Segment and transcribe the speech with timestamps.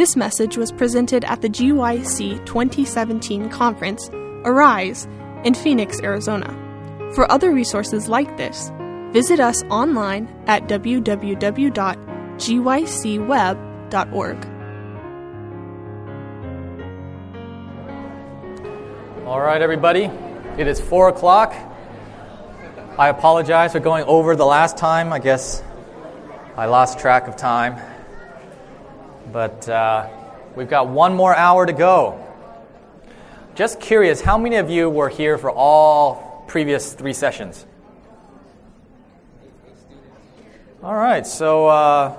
[0.00, 4.08] This message was presented at the GYC 2017 conference,
[4.46, 5.06] Arise,
[5.44, 6.48] in Phoenix, Arizona.
[7.14, 8.72] For other resources like this,
[9.12, 11.66] visit us online at www.gycweb.org.
[19.26, 20.04] All right, everybody.
[20.56, 21.54] It is 4 o'clock.
[22.96, 25.12] I apologize for going over the last time.
[25.12, 25.62] I guess
[26.56, 27.89] I lost track of time.
[29.32, 30.08] But uh,
[30.56, 32.26] we've got one more hour to go.
[33.54, 37.66] Just curious, how many of you were here for all previous three sessions?
[40.82, 42.16] All right, so uh,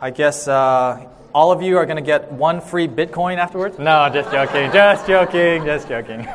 [0.00, 3.78] I guess uh, all of you are going to get one free Bitcoin afterwards?
[3.78, 6.28] No, just joking, just joking, just joking.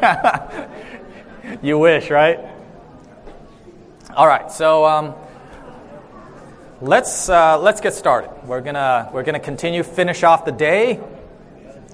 [1.61, 2.39] you wish, right?
[4.15, 5.13] All right, so um,
[6.81, 8.29] let's uh, let's get started.
[8.45, 10.99] We're gonna we're gonna continue finish off the day,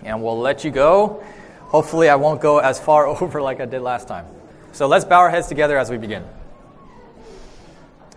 [0.03, 1.23] and we'll let you go.
[1.67, 4.25] Hopefully, I won't go as far over like I did last time.
[4.71, 6.23] So let's bow our heads together as we begin.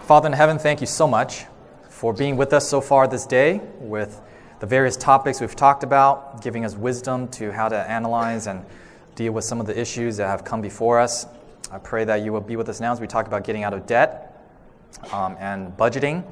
[0.01, 1.47] Father in heaven, thank you so much
[1.89, 4.20] for being with us so far this day with
[4.61, 8.65] the various topics we've talked about, giving us wisdom to how to analyze and
[9.15, 11.27] deal with some of the issues that have come before us.
[11.73, 13.73] I pray that you will be with us now as we talk about getting out
[13.73, 14.47] of debt
[15.12, 16.25] um, and budgeting.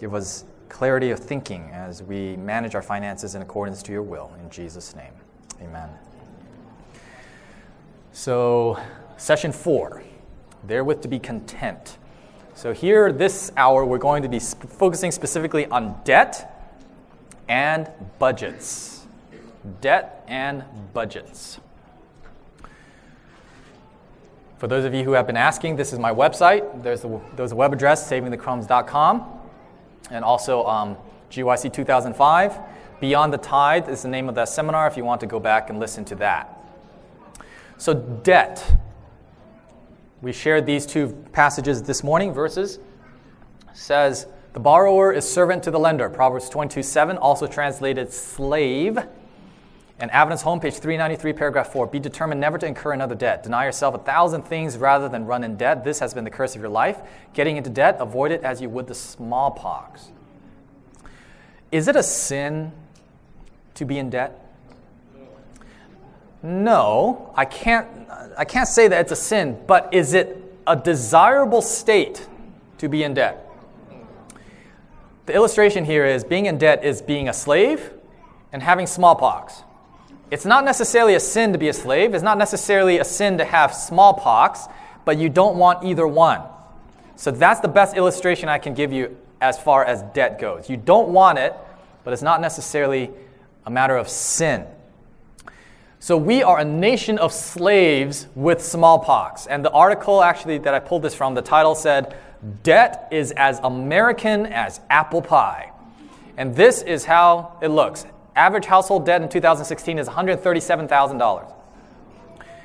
[0.00, 4.32] Give us clarity of thinking as we manage our finances in accordance to your will.
[4.42, 5.12] In Jesus' name,
[5.60, 5.90] amen.
[8.12, 8.80] So,
[9.18, 10.02] session four,
[10.64, 11.98] therewith to be content.
[12.54, 16.72] So, here this hour, we're going to be sp- focusing specifically on debt
[17.46, 19.06] and budgets.
[19.82, 20.64] Debt and
[20.94, 21.60] budgets.
[24.56, 26.82] For those of you who have been asking, this is my website.
[26.82, 29.39] There's a, there's a web address, savingthecrumbs.com
[30.10, 30.96] and also um,
[31.30, 32.58] GYC 2005.
[33.00, 35.70] Beyond the Tithe is the name of that seminar if you want to go back
[35.70, 36.56] and listen to that.
[37.78, 38.76] So, debt.
[40.20, 42.78] We shared these two passages this morning, verses.
[43.72, 48.98] Says, the borrower is servant to the lender, Proverbs 22 7, also translated slave.
[50.00, 51.86] And Adventist Home page 393, paragraph 4.
[51.86, 53.42] Be determined never to incur another debt.
[53.42, 55.84] Deny yourself a thousand things rather than run in debt.
[55.84, 56.98] This has been the curse of your life.
[57.34, 60.10] Getting into debt, avoid it as you would the smallpox.
[61.70, 62.72] Is it a sin
[63.74, 64.40] to be in debt?
[66.42, 67.86] No, I can't,
[68.38, 72.26] I can't say that it's a sin, but is it a desirable state
[72.78, 73.46] to be in debt?
[75.26, 77.92] The illustration here is being in debt is being a slave
[78.50, 79.62] and having smallpox.
[80.30, 83.44] It's not necessarily a sin to be a slave, it's not necessarily a sin to
[83.44, 84.66] have smallpox,
[85.04, 86.42] but you don't want either one.
[87.16, 90.70] So that's the best illustration I can give you as far as debt goes.
[90.70, 91.54] You don't want it,
[92.04, 93.10] but it's not necessarily
[93.66, 94.66] a matter of sin.
[95.98, 99.46] So we are a nation of slaves with smallpox.
[99.46, 102.16] And the article actually that I pulled this from, the title said,
[102.62, 105.72] Debt is as American as apple pie.
[106.38, 108.06] And this is how it looks.
[108.36, 111.52] Average household debt in 2016 is $137,000.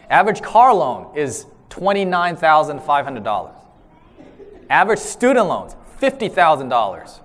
[0.09, 3.51] Average car loan is $29,500.
[4.69, 7.19] Average student loans, $50,000.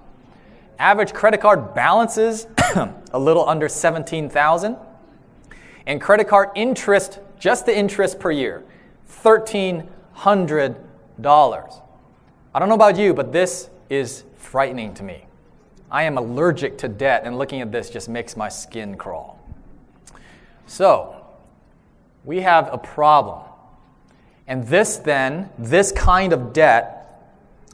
[0.78, 2.46] Average credit card balances,
[3.12, 4.76] a little under 17,000,
[5.86, 8.64] And credit card interest, just the interest per year,
[9.08, 11.82] $1,300.
[12.52, 15.26] I don't know about you, but this is frightening to me.
[15.90, 19.38] I am allergic to debt, and looking at this just makes my skin crawl.
[20.66, 21.24] So,
[22.24, 23.42] we have a problem.
[24.46, 27.30] And this then, this kind of debt,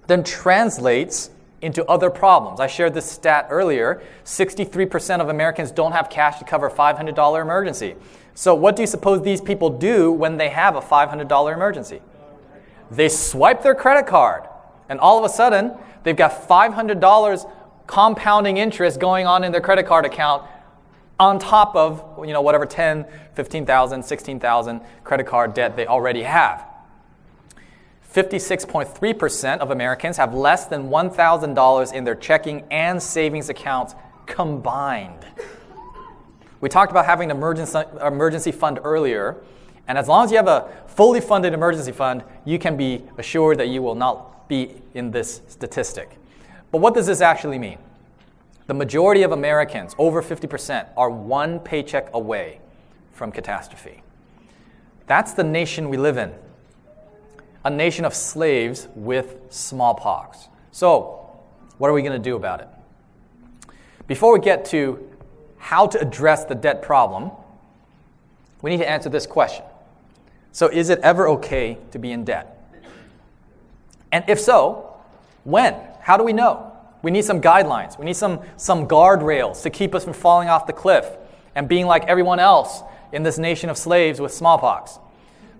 [0.07, 1.31] then translates
[1.63, 2.61] into other problems.
[2.61, 7.43] I shared this stat earlier 63% of Americans don't have cash to cover a $500
[7.43, 7.97] emergency.
[8.35, 12.03] So, what do you suppose these people do when they have a $500 emergency?
[12.91, 14.45] They swipe their credit card,
[14.89, 15.73] and all of a sudden,
[16.03, 17.51] they've got $500
[17.87, 20.43] compounding interest going on in their credit card account
[21.19, 26.65] on top of you know whatever 10 15000 16000 credit card debt they already have.
[28.13, 33.95] 56.3% of americans have less than $1000 in their checking and savings accounts
[34.25, 35.27] combined.
[36.63, 39.37] We talked about having an emergency, emergency fund earlier
[39.87, 43.59] and as long as you have a fully funded emergency fund you can be assured
[43.59, 46.19] that you will not be in this statistic
[46.77, 47.79] but what does this actually mean?
[48.67, 52.61] The majority of Americans, over 50%, are one paycheck away
[53.13, 54.03] from catastrophe.
[55.07, 56.35] That's the nation we live in
[57.65, 60.49] a nation of slaves with smallpox.
[60.71, 61.39] So,
[61.79, 62.69] what are we going to do about it?
[64.07, 65.03] Before we get to
[65.57, 67.31] how to address the debt problem,
[68.61, 69.65] we need to answer this question.
[70.53, 72.71] So, is it ever okay to be in debt?
[74.13, 74.95] And if so,
[75.45, 75.75] when?
[76.03, 76.66] How do we know?
[77.07, 77.97] We need some guidelines.
[78.01, 81.09] We need some, some guardrails to keep us from falling off the cliff
[81.55, 82.83] and being like everyone else
[83.13, 84.99] in this nation of slaves with smallpox.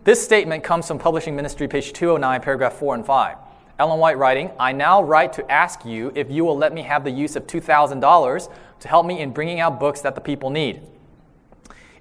[0.03, 3.37] This statement comes from Publishing Ministry, page 209, paragraph 4 and 5.
[3.79, 7.05] Ellen White writing, I now write to ask you if you will let me have
[7.05, 10.83] the use of $2,000 to help me in bringing out books that the people need.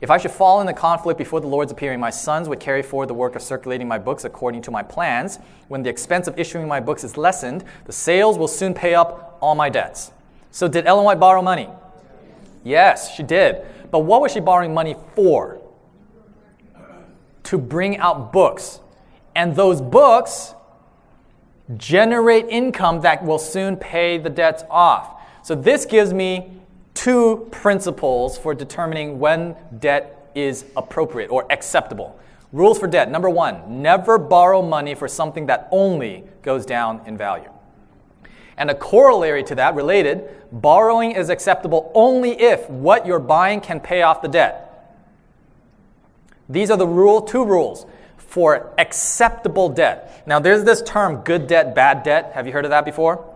[0.05, 2.83] If I should fall in the conflict before the Lord's appearing, my sons would carry
[2.83, 5.39] forward the work of circulating my books according to my plans.
[5.67, 9.39] When the expense of issuing my books is lessened, the sales will soon pay up
[9.41, 10.11] all my debts.
[10.51, 11.69] So, did Ellen White borrow money?
[12.63, 13.65] Yes, she did.
[13.89, 15.59] But what was she borrowing money for?
[17.45, 18.81] to bring out books.
[19.35, 20.53] And those books
[21.77, 25.19] generate income that will soon pay the debts off.
[25.43, 26.61] So this gives me
[27.05, 32.19] two principles for determining when debt is appropriate or acceptable.
[32.51, 33.11] Rules for debt.
[33.11, 37.51] Number one, never borrow money for something that only goes down in value.
[38.57, 43.79] And a corollary to that, related, borrowing is acceptable only if what you're buying can
[43.79, 44.97] pay off the debt.
[46.49, 47.85] These are the rule, two rules
[48.17, 50.23] for acceptable debt.
[50.25, 52.31] Now, there's this term good debt, bad debt.
[52.33, 53.34] Have you heard of that before?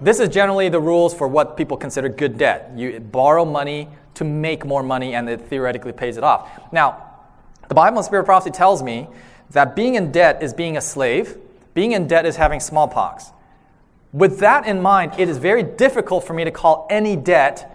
[0.00, 2.70] This is generally the rules for what people consider good debt.
[2.76, 6.48] You borrow money to make more money and it theoretically pays it off.
[6.72, 7.02] Now,
[7.68, 9.08] the Bible and Spirit of Prophecy tells me
[9.50, 11.38] that being in debt is being a slave,
[11.74, 13.30] being in debt is having smallpox.
[14.12, 17.72] With that in mind, it is very difficult for me to call any debt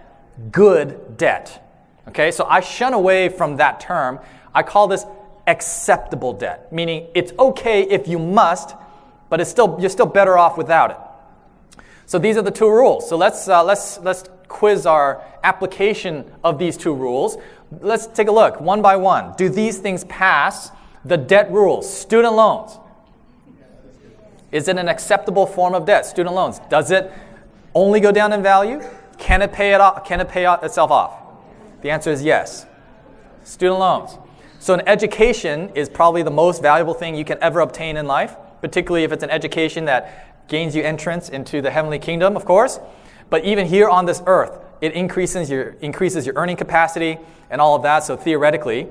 [0.52, 1.64] good debt.
[2.08, 4.20] Okay, so I shun away from that term
[4.54, 5.06] I call this
[5.48, 8.76] acceptable debt, meaning it's okay if you must,
[9.30, 10.98] but it's still, you're still better off without it.
[12.12, 13.08] So these are the two rules.
[13.08, 17.38] So let's, uh, let's, let's quiz our application of these two rules.
[17.80, 19.34] Let's take a look one by one.
[19.38, 20.72] Do these things pass
[21.06, 21.90] the debt rules?
[21.90, 22.78] Student loans.
[24.52, 26.06] Is it an acceptable form of debt?
[26.06, 26.60] Student loans.
[26.70, 27.14] Does it
[27.74, 28.82] only go down in value?
[29.18, 30.04] Can it pay it off?
[30.04, 31.14] Can it pay itself off?
[31.82, 32.66] The answer is yes.
[33.46, 34.18] Student loans.
[34.60, 38.36] So, an education is probably the most valuable thing you can ever obtain in life,
[38.60, 42.78] particularly if it's an education that gains you entrance into the heavenly kingdom, of course.
[43.30, 47.18] But even here on this earth, it increases your, increases your earning capacity
[47.50, 48.04] and all of that.
[48.04, 48.90] So, theoretically,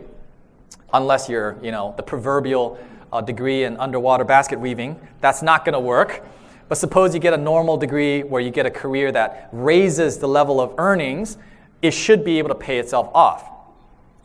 [0.94, 2.78] unless you're, you know, the proverbial
[3.12, 6.24] uh, degree in underwater basket weaving, that's not going to work.
[6.70, 10.28] But suppose you get a normal degree where you get a career that raises the
[10.28, 11.36] level of earnings,
[11.82, 13.44] it should be able to pay itself off.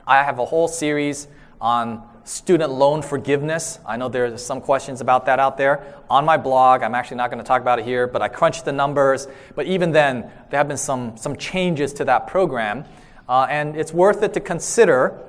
[0.08, 1.28] I have a whole series
[1.60, 3.80] on student loan forgiveness.
[3.86, 6.02] I know there's some questions about that out there.
[6.10, 8.66] On my blog, I'm actually not going to talk about it here, but I crunched
[8.66, 9.28] the numbers.
[9.56, 12.84] But even then, there have been some, some changes to that program.
[13.30, 15.20] Uh, and it's worth it to consider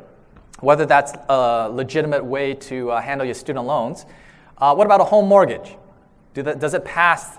[0.60, 4.06] whether that's a legitimate way to uh, handle your student loans.
[4.56, 5.76] Uh, what about a home mortgage?
[6.32, 7.38] Do does it pass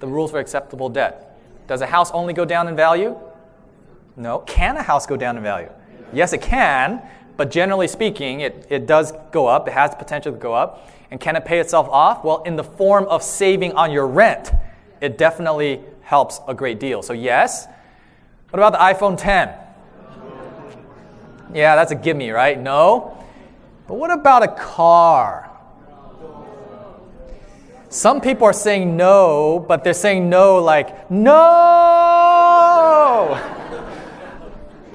[0.00, 1.38] the rules for acceptable debt?
[1.66, 3.18] Does a house only go down in value?
[4.16, 4.40] No.
[4.40, 5.70] Can a house go down in value?
[6.12, 7.02] Yes, it can,
[7.38, 9.68] but generally speaking, it, it does go up.
[9.68, 10.90] It has the potential to go up.
[11.10, 12.24] And can it pay itself off?
[12.24, 14.50] Well, in the form of saving on your rent,
[15.00, 17.00] it definitely helps a great deal.
[17.00, 17.68] So, yes.
[18.50, 19.50] What about the iPhone 10?
[21.54, 22.60] Yeah, that's a gimme, right?
[22.60, 23.16] No.
[23.86, 25.48] But what about a car?
[27.88, 31.28] Some people are saying no, but they're saying no like, no!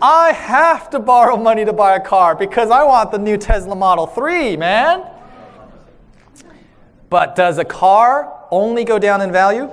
[0.03, 3.74] I have to borrow money to buy a car because I want the new Tesla
[3.74, 5.10] Model 3, man.
[7.10, 9.72] But does a car only go down in value?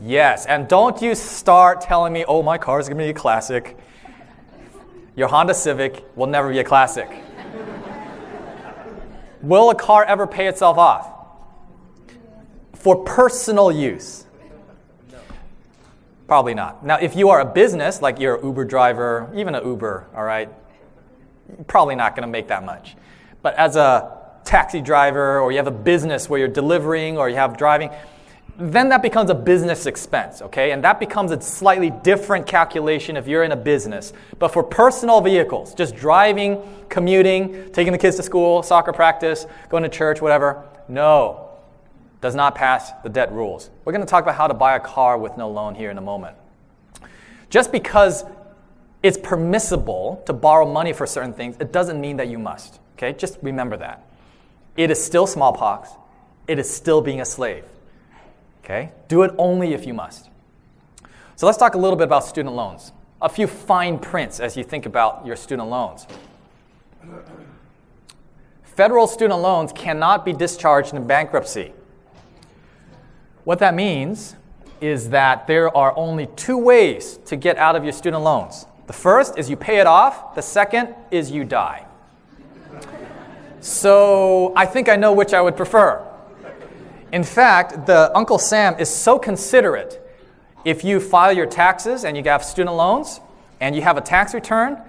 [0.00, 0.46] Yes.
[0.46, 3.76] And don't you start telling me, oh, my car is going to be a classic.
[5.14, 7.10] Your Honda Civic will never be a classic.
[9.42, 11.10] will a car ever pay itself off?
[12.76, 14.23] For personal use.
[16.26, 16.84] Probably not.
[16.84, 20.24] Now, if you are a business, like you're an Uber driver, even an Uber, all
[20.24, 20.48] right,
[21.66, 22.96] probably not going to make that much.
[23.42, 27.36] But as a taxi driver, or you have a business where you're delivering or you
[27.36, 27.90] have driving,
[28.56, 30.70] then that becomes a business expense, okay?
[30.70, 34.12] And that becomes a slightly different calculation if you're in a business.
[34.38, 39.82] But for personal vehicles, just driving, commuting, taking the kids to school, soccer practice, going
[39.82, 41.43] to church, whatever, no,
[42.24, 43.68] does not pass the debt rules.
[43.84, 45.98] We're going to talk about how to buy a car with no loan here in
[45.98, 46.34] a moment.
[47.50, 48.24] Just because
[49.02, 52.80] it's permissible to borrow money for certain things, it doesn't mean that you must.
[52.96, 53.12] Okay?
[53.12, 54.06] Just remember that.
[54.74, 55.90] It is still smallpox.
[56.48, 57.66] It is still being a slave.
[58.64, 58.92] Okay?
[59.08, 60.30] Do it only if you must.
[61.36, 62.92] So let's talk a little bit about student loans.
[63.20, 66.06] a few fine prints as you think about your student loans.
[68.62, 71.74] Federal student loans cannot be discharged in bankruptcy.
[73.44, 74.36] What that means
[74.80, 78.66] is that there are only two ways to get out of your student loans.
[78.86, 81.86] The first is you pay it off, the second is you die.
[83.60, 86.06] So I think I know which I would prefer.
[87.12, 90.00] In fact, the Uncle Sam is so considerate.
[90.64, 93.20] If you file your taxes and you have student loans
[93.60, 94.80] and you have a tax return,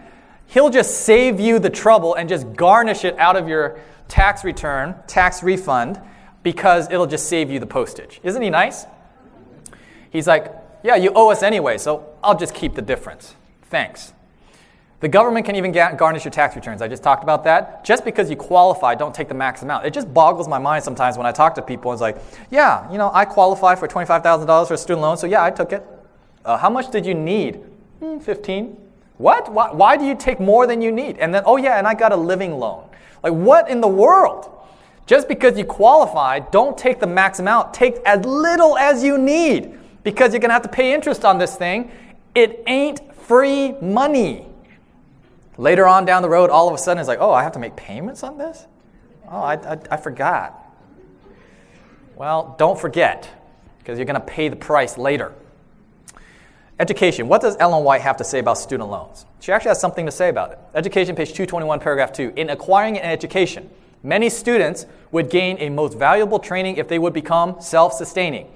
[0.48, 4.96] he'll just save you the trouble and just garnish it out of your tax return,
[5.08, 6.02] tax refund,
[6.46, 8.22] because it'll just save you the postage.
[8.22, 8.86] Isn't he nice?
[10.12, 13.36] He's like, Yeah, you owe us anyway, so I'll just keep the difference.
[13.64, 14.14] Thanks.
[15.00, 16.84] The government can even garnish your tax returns.
[16.84, 17.84] I just talked about that.
[17.84, 19.88] Just because you qualify, don't take the max amount.
[19.88, 21.92] It just boggles my mind sometimes when I talk to people.
[21.92, 22.18] It's like,
[22.52, 25.74] yeah, you know, I qualify for $25,000 for a student loan, so yeah, I took
[25.74, 25.84] it.
[26.46, 27.56] Uh, how much did you need?
[28.00, 28.78] Hmm, 15.
[29.18, 29.52] What?
[29.52, 31.18] Why, why do you take more than you need?
[31.18, 32.88] And then, oh yeah, and I got a living loan.
[33.24, 34.55] Like, what in the world?
[35.06, 37.74] Just because you qualify, don't take the max amount.
[37.74, 41.38] Take as little as you need because you're going to have to pay interest on
[41.38, 41.92] this thing.
[42.34, 44.48] It ain't free money.
[45.58, 47.60] Later on down the road, all of a sudden it's like, oh, I have to
[47.60, 48.66] make payments on this?
[49.30, 50.62] Oh, I, I, I forgot.
[52.16, 53.30] Well, don't forget,
[53.80, 55.34] because you're going to pay the price later.
[56.80, 57.28] Education.
[57.28, 59.26] What does Ellen White have to say about student loans?
[59.40, 60.60] She actually has something to say about it.
[60.74, 62.34] Education, page 221, paragraph 2.
[62.36, 63.70] In acquiring an education,
[64.06, 68.52] many students would gain a most valuable training if they would become self sustaining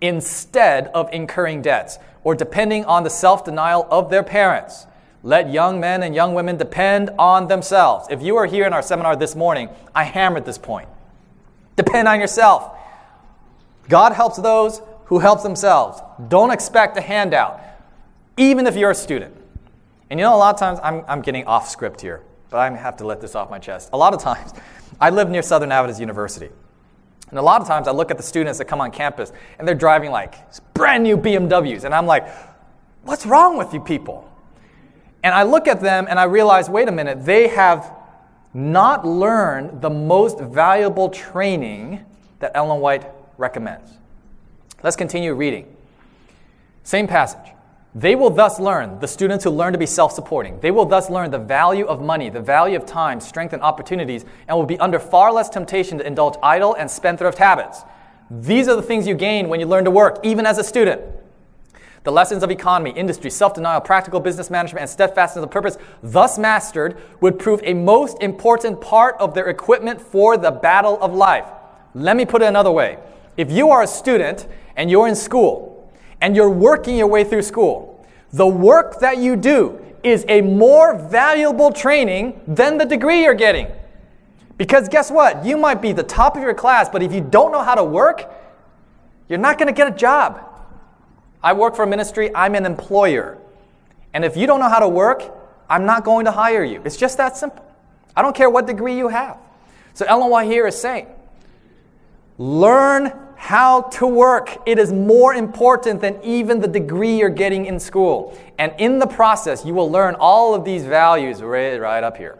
[0.00, 4.86] instead of incurring debts or depending on the self denial of their parents.
[5.22, 8.08] Let young men and young women depend on themselves.
[8.10, 10.88] If you are here in our seminar this morning, I hammered this point.
[11.76, 12.76] Depend on yourself.
[13.88, 16.00] God helps those who help themselves.
[16.28, 17.60] Don't expect a handout,
[18.36, 19.34] even if you're a student.
[20.10, 22.70] And you know, a lot of times I'm, I'm getting off script here, but I
[22.76, 23.90] have to let this off my chest.
[23.92, 24.52] A lot of times,
[25.00, 26.50] I live near Southern Adventist University.
[27.30, 29.66] And a lot of times I look at the students that come on campus and
[29.66, 30.34] they're driving like
[30.74, 31.84] brand new BMWs.
[31.84, 32.28] And I'm like,
[33.02, 34.30] what's wrong with you people?
[35.22, 37.92] And I look at them and I realize, wait a minute, they have
[38.52, 42.04] not learned the most valuable training
[42.38, 43.90] that Ellen White recommends.
[44.82, 45.74] Let's continue reading.
[46.84, 47.53] Same passage.
[47.96, 51.08] They will thus learn, the students who learn to be self supporting, they will thus
[51.08, 54.78] learn the value of money, the value of time, strength, and opportunities, and will be
[54.80, 57.82] under far less temptation to indulge idle and spendthrift habits.
[58.28, 61.02] These are the things you gain when you learn to work, even as a student.
[62.02, 66.36] The lessons of economy, industry, self denial, practical business management, and steadfastness of purpose, thus
[66.36, 71.46] mastered, would prove a most important part of their equipment for the battle of life.
[71.94, 72.98] Let me put it another way.
[73.36, 75.73] If you are a student and you're in school
[76.24, 78.02] and you're working your way through school,
[78.32, 83.66] the work that you do is a more valuable training than the degree you're getting.
[84.56, 85.44] Because guess what?
[85.44, 87.84] You might be the top of your class, but if you don't know how to
[87.84, 88.24] work,
[89.28, 90.42] you're not going to get a job.
[91.42, 93.36] I work for a ministry, I'm an employer.
[94.14, 95.30] And if you don't know how to work,
[95.68, 96.80] I'm not going to hire you.
[96.86, 97.70] It's just that simple.
[98.16, 99.36] I don't care what degree you have.
[99.92, 101.06] So Ellen White here is saying,
[102.38, 104.56] learn how to work.
[104.66, 108.38] It is more important than even the degree you're getting in school.
[108.58, 112.38] And in the process, you will learn all of these values right, right up here.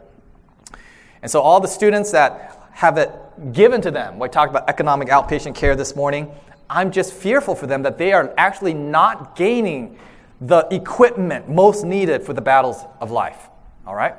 [1.21, 3.11] And so, all the students that have it
[3.51, 6.31] given to them, we talked about economic outpatient care this morning,
[6.69, 9.99] I'm just fearful for them that they are actually not gaining
[10.41, 13.49] the equipment most needed for the battles of life.
[13.85, 14.15] All right?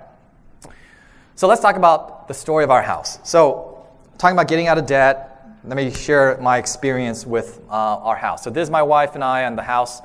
[1.34, 3.18] So let's talk about the story of our house.
[3.22, 5.35] So, talking about getting out of debt,
[5.66, 8.44] let me share my experience with uh, our house.
[8.44, 10.00] So, this is my wife and I and the house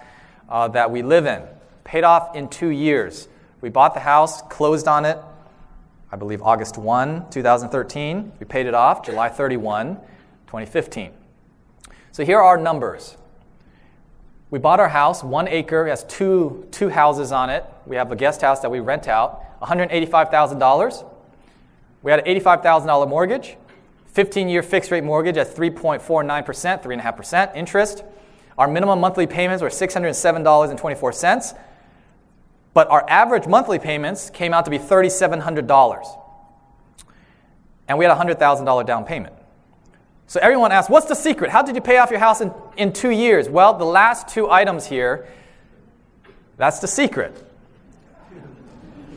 [0.49, 1.43] uh, that we live in.
[1.83, 3.27] Paid off in two years.
[3.61, 5.19] We bought the house, closed on it,
[6.11, 8.31] I believe August 1, 2013.
[8.39, 9.97] We paid it off July 31,
[10.47, 11.11] 2015.
[12.11, 13.17] So here are our numbers.
[14.49, 17.63] We bought our house, one acre, has two, two houses on it.
[17.85, 21.05] We have a guest house that we rent out, $185,000.
[22.01, 23.57] We had an $85,000 mortgage,
[24.11, 28.03] 15 year fixed rate mortgage at 3.49%, 3.5% interest.
[28.57, 31.57] Our minimum monthly payments were $607.24,
[32.73, 36.17] but our average monthly payments came out to be $3,700.
[37.87, 39.33] And we had a $100,000 down payment.
[40.27, 41.51] So everyone asks, what's the secret?
[41.51, 43.49] How did you pay off your house in, in two years?
[43.49, 45.27] Well, the last two items here,
[46.57, 47.35] that's the secret.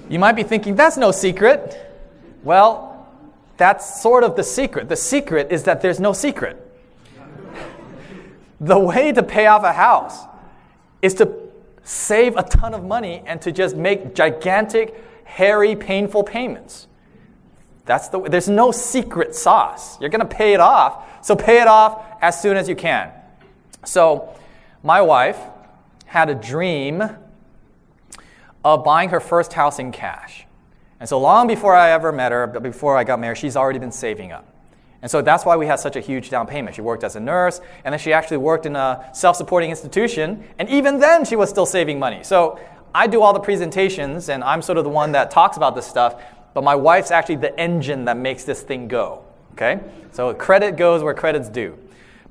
[0.09, 1.79] You might be thinking, that's no secret.
[2.43, 2.94] Well,
[3.57, 4.89] that's sort of the secret.
[4.89, 6.61] The secret is that there's no secret.
[8.61, 10.25] the way to pay off a house
[11.03, 11.31] is to
[11.83, 14.95] save a ton of money and to just make gigantic,
[15.25, 16.89] hairy, painful payments.
[17.85, 20.01] That's the there's no secret sauce.
[20.01, 21.25] You're going to pay it off.
[21.25, 23.11] So pay it off as soon as you can.
[23.85, 24.35] So
[24.83, 25.39] my wife
[26.07, 27.03] had a dream
[28.65, 30.47] of buying her first house in cash.
[31.01, 33.93] And so long before I ever met her, before I got married, she's already been
[33.93, 34.47] saving up.
[35.03, 36.77] And so that's why we had such a huge down payment.
[36.77, 40.45] She worked as a nurse, and then she actually worked in a self supporting institution,
[40.59, 42.23] and even then she was still saving money.
[42.23, 42.59] So
[42.95, 45.87] I do all the presentations, and I'm sort of the one that talks about this
[45.87, 46.23] stuff,
[46.55, 49.25] but my wife's actually the engine that makes this thing go.
[49.53, 49.81] Okay?
[50.13, 51.77] So credit goes where credit's due.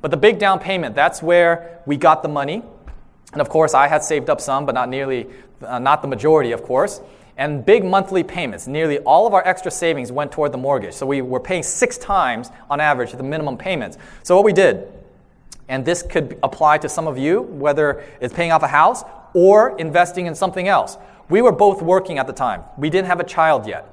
[0.02, 2.64] But the big down payment, that's where we got the money.
[3.34, 5.28] And of course, I had saved up some, but not nearly,
[5.62, 7.02] uh, not the majority, of course
[7.38, 8.68] and big monthly payments.
[8.68, 10.94] Nearly all of our extra savings went toward the mortgage.
[10.94, 13.98] So we were paying six times on average the minimum payments.
[14.24, 14.88] So what we did,
[15.68, 19.78] and this could apply to some of you, whether it's paying off a house or
[19.80, 20.98] investing in something else.
[21.30, 22.64] We were both working at the time.
[22.78, 23.90] We didn't have a child yet.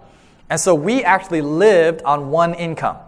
[0.51, 2.99] And so we actually lived on one income.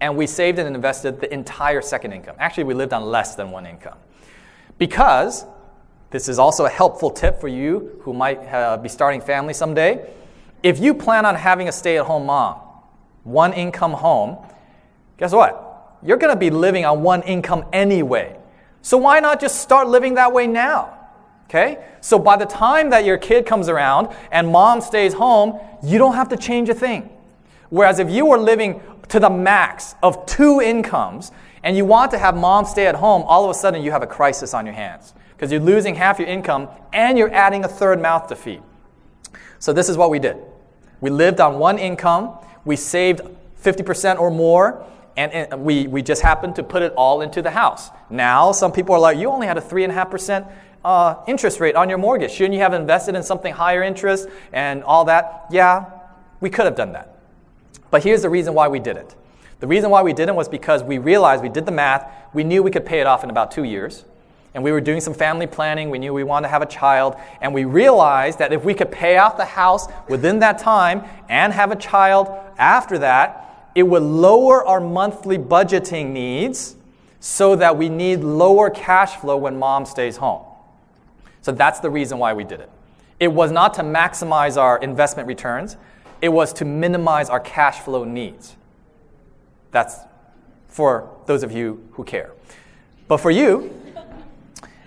[0.00, 2.36] And we saved and invested the entire second income.
[2.38, 3.96] Actually, we lived on less than one income.
[4.78, 5.44] Because
[6.14, 10.08] this is also a helpful tip for you who might uh, be starting family someday.
[10.62, 12.54] If you plan on having a stay at home mom,
[13.24, 14.36] one income home,
[15.16, 15.98] guess what?
[16.04, 18.38] You're going to be living on one income anyway.
[18.80, 20.96] So why not just start living that way now?
[21.46, 21.84] Okay?
[22.00, 26.14] So by the time that your kid comes around and mom stays home, you don't
[26.14, 27.10] have to change a thing.
[27.70, 31.32] Whereas if you were living to the max of two incomes
[31.64, 34.04] and you want to have mom stay at home, all of a sudden you have
[34.04, 37.68] a crisis on your hands because you're losing half your income and you're adding a
[37.68, 38.62] third mouth to feed.
[39.58, 40.36] So, this is what we did
[41.00, 43.20] we lived on one income, we saved
[43.62, 44.86] 50% or more,
[45.16, 47.90] and, we, we just happened to put it all into the house.
[48.10, 50.50] Now, some people are like, you only had a 3.5%
[50.84, 52.30] uh, interest rate on your mortgage.
[52.30, 55.44] Shouldn't you have invested in something higher interest and all that?
[55.50, 55.90] Yeah,
[56.40, 57.16] we could have done that.
[57.90, 59.14] But here's the reason why we did it.
[59.60, 62.62] The reason why we didn't was because we realized we did the math, we knew
[62.62, 64.04] we could pay it off in about two years
[64.54, 65.90] and we were doing some family planning.
[65.90, 68.90] We knew we wanted to have a child, and we realized that if we could
[68.90, 74.02] pay off the house within that time and have a child after that, it would
[74.02, 76.76] lower our monthly budgeting needs
[77.18, 80.44] so that we need lower cash flow when mom stays home.
[81.42, 82.70] So that's the reason why we did it.
[83.18, 85.76] It was not to maximize our investment returns,
[86.22, 88.54] it was to minimize our cash flow needs.
[89.72, 89.96] That's
[90.68, 92.32] for those of you who care.
[93.08, 93.83] But for you,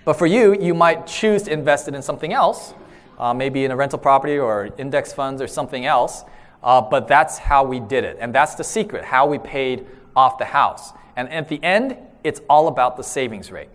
[0.08, 2.72] but for you, you might choose to invest it in something else,
[3.18, 6.24] uh, maybe in a rental property or index funds or something else.
[6.62, 8.16] Uh, but that's how we did it.
[8.18, 10.94] And that's the secret, how we paid off the house.
[11.14, 13.68] And at the end, it's all about the savings rate.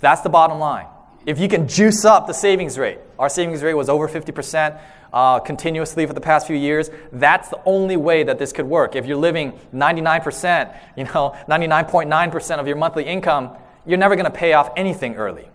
[0.00, 0.86] That's the bottom line.
[1.26, 4.80] If you can juice up the savings rate, our savings rate was over 50%
[5.12, 6.90] uh, continuously for the past few years.
[7.12, 8.96] That's the only way that this could work.
[8.96, 14.30] If you're living 99%, you know, 99.9% of your monthly income, you're never going to
[14.36, 15.48] pay off anything early.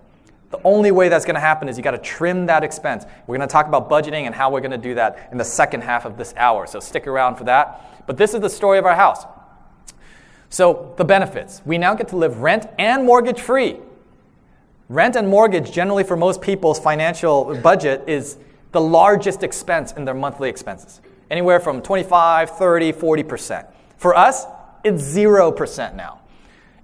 [0.50, 3.06] The only way that's going to happen is you got to trim that expense.
[3.26, 5.44] We're going to talk about budgeting and how we're going to do that in the
[5.44, 6.68] second half of this hour.
[6.68, 8.06] So stick around for that.
[8.08, 9.26] But this is the story of our house.
[10.50, 11.62] So the benefits.
[11.66, 13.78] We now get to live rent and mortgage free.
[14.88, 18.38] Rent and mortgage, generally for most people's financial budget, is
[18.72, 21.02] the largest expense in their monthly expenses.
[21.30, 23.68] Anywhere from 25, 30, 40%.
[23.98, 24.46] For us,
[24.86, 26.22] it's 0% now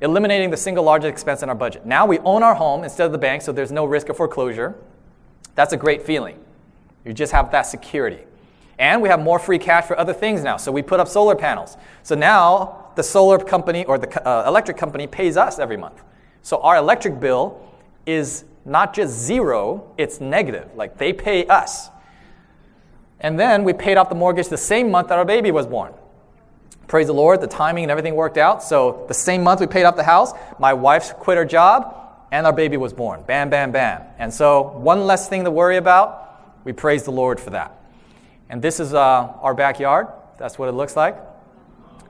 [0.04, 1.86] eliminating the single largest expense in our budget.
[1.86, 4.76] Now we own our home instead of the bank, so there's no risk of foreclosure.
[5.56, 6.38] That's a great feeling.
[7.06, 8.24] You just have that security.
[8.78, 10.58] And we have more free cash for other things now.
[10.58, 11.78] So we put up solar panels.
[12.04, 16.04] So now the solar company or the uh, electric company pays us every month.
[16.42, 17.62] So our electric bill
[18.06, 20.70] is not just zero, it's negative.
[20.76, 21.90] Like they pay us.
[23.22, 25.94] And then we paid off the mortgage the same month that our baby was born.
[26.88, 28.64] Praise the Lord, the timing and everything worked out.
[28.64, 31.96] So the same month we paid off the house, my wife quit her job,
[32.32, 33.24] and our baby was born.
[33.24, 34.02] Bam, bam, bam.
[34.18, 36.20] And so one less thing to worry about.
[36.64, 37.80] We praise the Lord for that.
[38.50, 39.00] And this is uh,
[39.42, 40.08] our backyard.
[40.38, 41.18] That's what it looks like.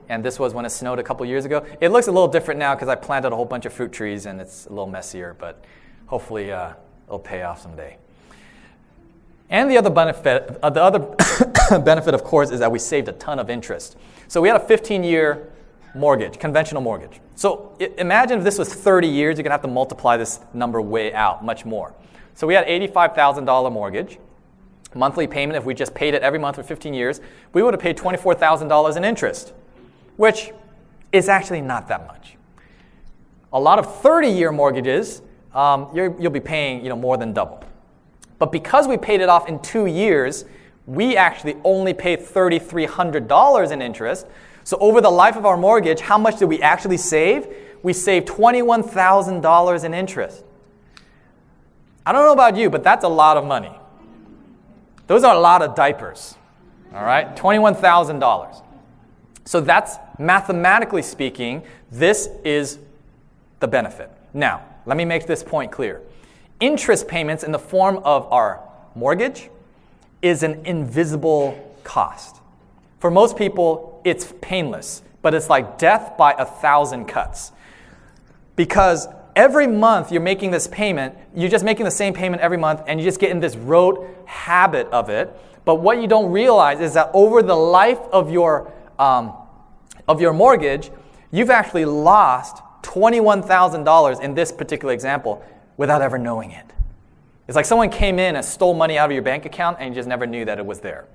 [0.08, 1.66] And this was when it snowed a couple years ago.
[1.80, 4.26] It looks a little different now because I planted a whole bunch of fruit trees
[4.26, 5.64] and it's a little messier, but
[6.06, 6.74] hopefully uh,
[7.06, 7.96] it'll pay off someday.
[9.50, 13.12] And the other benefit, uh, the other benefit, of course, is that we saved a
[13.12, 13.96] ton of interest.
[14.28, 15.50] So we had a 15 year
[15.94, 17.20] mortgage, conventional mortgage.
[17.36, 21.12] So imagine if this was 30 years, you're to have to multiply this number way
[21.12, 21.94] out, much more.
[22.34, 24.18] So we had $85,000 mortgage.
[24.94, 27.20] Monthly payment, if we just paid it every month for 15 years,
[27.52, 29.52] we would have paid $24,000 in interest,
[30.16, 30.52] which
[31.10, 32.36] is actually not that much.
[33.52, 37.32] A lot of 30 year mortgages, um, you will be paying you know, more than
[37.32, 37.64] double.
[38.38, 40.44] But because we paid it off in two years,
[40.86, 44.26] we actually only pay $3,300 in interest.
[44.64, 47.46] So over the life of our mortgage, how much did we actually save?
[47.82, 50.44] We saved $21,000 in interest.
[52.06, 53.72] I don't know about you, but that's a lot of money.
[55.06, 56.36] Those are a lot of diapers.
[56.94, 57.34] All right?
[57.36, 58.62] $21,000.
[59.44, 62.78] So that's mathematically speaking, this is
[63.60, 64.10] the benefit.
[64.32, 66.00] Now, let me make this point clear.
[66.60, 68.60] Interest payments in the form of our
[68.94, 69.50] mortgage
[70.24, 72.40] is an invisible cost.
[72.98, 77.52] For most people, it's painless, but it's like death by a thousand cuts.
[78.56, 79.06] Because
[79.36, 82.98] every month you're making this payment, you're just making the same payment every month, and
[82.98, 85.30] you just get in this rote habit of it.
[85.66, 89.34] But what you don't realize is that over the life of your, um,
[90.08, 90.90] of your mortgage,
[91.30, 95.44] you've actually lost $21,000 in this particular example
[95.76, 96.73] without ever knowing it.
[97.46, 99.94] It's like someone came in and stole money out of your bank account and you
[99.94, 101.06] just never knew that it was there.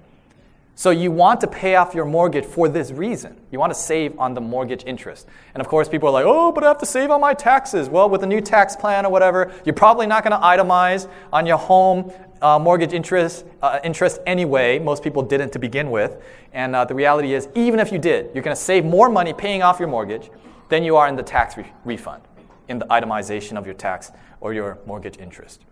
[0.76, 3.36] So you want to pay off your mortgage for this reason.
[3.52, 5.28] You want to save on the mortgage interest.
[5.54, 7.90] And of course, people are like, oh, but I have to save on my taxes.
[7.90, 11.46] Well, with a new tax plan or whatever, you're probably not going to itemize on
[11.46, 14.80] your home uh, mortgage interest, uh, interest anyway.
[14.80, 16.24] Most people didn't to begin with.
[16.54, 19.34] And uh, the reality is, even if you did, you're going to save more money
[19.34, 20.30] paying off your mortgage
[20.70, 22.24] than you are in the tax re- refund,
[22.70, 25.66] in the itemization of your tax or your mortgage interest.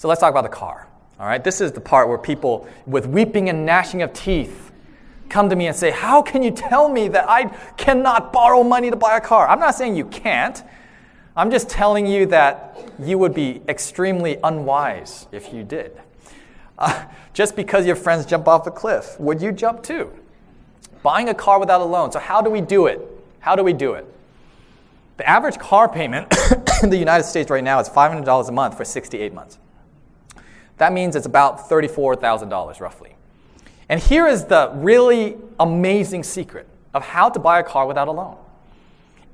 [0.00, 0.88] So let's talk about the car.
[1.18, 4.72] All right, this is the part where people with weeping and gnashing of teeth
[5.28, 8.88] come to me and say, How can you tell me that I cannot borrow money
[8.88, 9.46] to buy a car?
[9.46, 10.62] I'm not saying you can't.
[11.36, 16.00] I'm just telling you that you would be extremely unwise if you did.
[16.78, 20.10] Uh, just because your friends jump off a cliff, would you jump too?
[21.02, 22.10] Buying a car without a loan.
[22.10, 23.06] So, how do we do it?
[23.40, 24.06] How do we do it?
[25.18, 26.34] The average car payment
[26.82, 29.58] in the United States right now is $500 a month for 68 months.
[30.80, 33.14] That means it's about $34,000 roughly.
[33.90, 38.10] And here is the really amazing secret of how to buy a car without a
[38.10, 38.38] loan.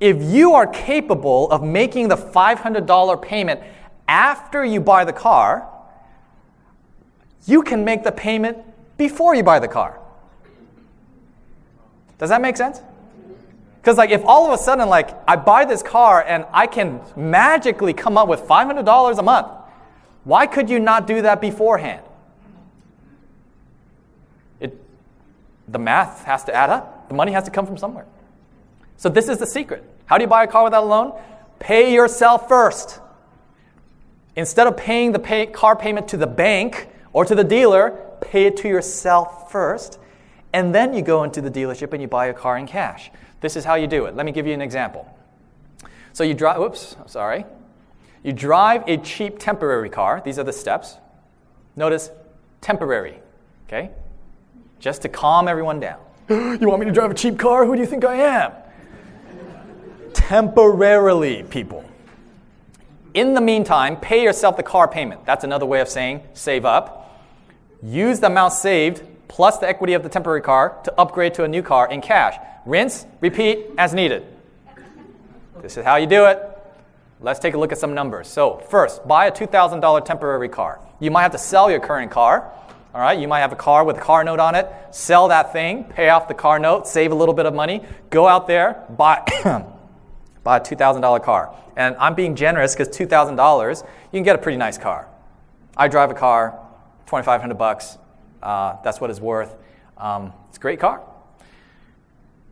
[0.01, 3.61] If you are capable of making the $500 payment
[4.09, 5.69] after you buy the car,
[7.47, 8.59] you can make the payment
[8.97, 10.01] before you buy the car.
[12.19, 12.81] Does that make sense?
[13.81, 17.01] Because like if all of a sudden like I buy this car and I can
[17.15, 19.56] magically come up with $500 a month
[20.27, 22.03] why could you not do that beforehand?
[24.59, 24.77] It,
[25.69, 27.09] the math has to add up.
[27.09, 28.07] The money has to come from somewhere.
[28.97, 29.85] So, this is the secret.
[30.07, 31.17] How do you buy a car without a loan?
[31.61, 32.99] Pay yourself first.
[34.35, 38.47] Instead of paying the pay, car payment to the bank or to the dealer, pay
[38.47, 40.01] it to yourself first.
[40.53, 43.13] And then you go into the dealership and you buy a car in cash.
[43.41, 44.17] This is how you do it.
[44.17, 45.09] Let me give you an example.
[46.13, 47.45] So you drive, oops, sorry.
[48.27, 50.21] You drive a cheap temporary car.
[50.25, 50.97] These are the steps.
[51.77, 52.11] Notice
[52.61, 53.21] temporary,
[53.69, 53.93] okay?
[54.81, 56.01] Just to calm everyone down.
[56.29, 57.65] you want me to drive a cheap car?
[57.65, 58.53] Who do you think I am?
[60.13, 61.85] Temporarily, people.
[63.15, 65.25] In the meantime, pay yourself the car payment.
[65.25, 67.25] That's another way of saying save up.
[67.81, 71.49] Use the amount saved plus the equity of the temporary car to upgrade to a
[71.49, 72.37] new car in cash.
[72.67, 74.27] Rinse, repeat as needed.
[75.63, 76.56] This is how you do it.
[77.27, 78.29] Let's take a look at some numbers.
[78.29, 80.79] So, first, buy a $2,000 temporary car.
[81.01, 82.53] You might have to sell your current car.
[82.95, 84.69] All right, you might have a car with a car note on it.
[84.93, 87.83] Sell that thing, pay off the car note, save a little bit of money.
[88.11, 89.25] Go out there, buy,
[90.45, 91.53] buy a $2,000 car.
[91.77, 95.09] And I'm being generous because $2,000, you can get a pretty nice car.
[95.77, 96.53] I drive a car,
[97.07, 97.99] 2,500 bucks.
[98.41, 99.57] Uh, that's what it's worth.
[99.99, 101.03] Um, it's a great car.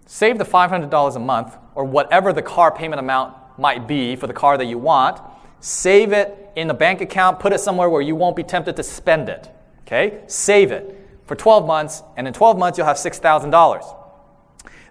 [0.06, 4.32] Save the $500 a month or whatever the car payment amount might be for the
[4.32, 5.20] car that you want,
[5.60, 8.82] save it in the bank account, put it somewhere where you won't be tempted to
[8.82, 9.50] spend it.
[9.82, 10.22] Okay?
[10.26, 13.96] Save it for 12 months, and in 12 months, you'll have $6,000.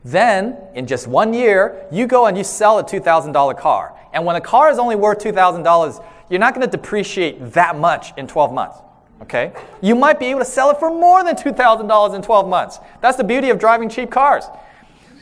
[0.04, 3.98] Then, in just one year, you go and you sell a $2,000 car.
[4.14, 8.18] And when a car is only worth $2,000, you're not going to depreciate that much
[8.18, 8.80] in 12 months.
[9.22, 9.54] Okay?
[9.82, 12.80] You might be able to sell it for more than $2,000 in 12 months.
[13.02, 14.46] That's the beauty of driving cheap cars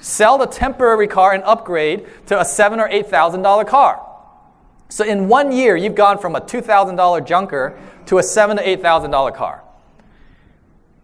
[0.01, 4.05] sell the temporary car and upgrade to a seven or eight thousand dollar car.
[4.89, 8.57] So in one year, you've gone from a two thousand dollar junker to a seven
[8.57, 9.63] to eight thousand dollar car.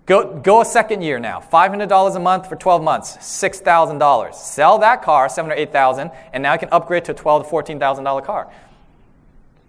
[0.08, 1.42] Go, go a second year now.
[1.42, 4.34] $500 a month for 12 months, $6,000.
[4.34, 7.54] Sell that car, seven or 8,000, and now you can upgrade to a 12 to
[7.54, 8.50] $14,000 car.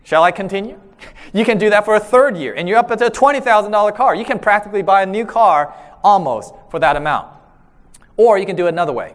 [0.04, 0.80] Shall I continue?
[1.32, 4.14] You can do that for a third year, and you're up at a $20,000 car.
[4.14, 7.28] You can practically buy a new car almost for that amount.
[8.16, 9.14] Or you can do it another way.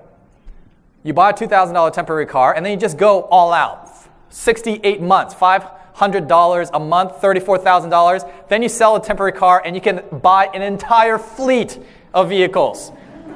[1.03, 3.89] You buy a $2,000 temporary car and then you just go all out.
[4.29, 8.47] 68 months, $500 a month, $34,000.
[8.47, 11.77] Then you sell a temporary car and you can buy an entire fleet
[12.13, 12.91] of vehicles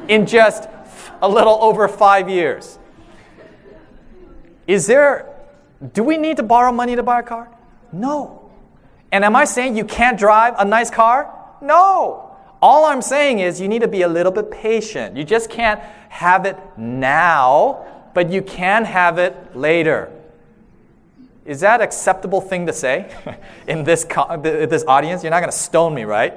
[0.07, 0.69] in just
[1.21, 2.79] a little over five years.
[4.65, 5.33] Is there,
[5.93, 7.49] do we need to borrow money to buy a car?
[7.91, 8.49] No.
[9.11, 11.33] And am I saying you can't drive a nice car?
[11.61, 12.26] No.
[12.67, 15.15] All I'm saying is you need to be a little bit patient.
[15.15, 20.11] You just can't have it now, but you can have it later.
[21.45, 23.09] Is that acceptable thing to say
[23.69, 25.23] in this, this audience?
[25.23, 26.33] You're not going to stone me, right?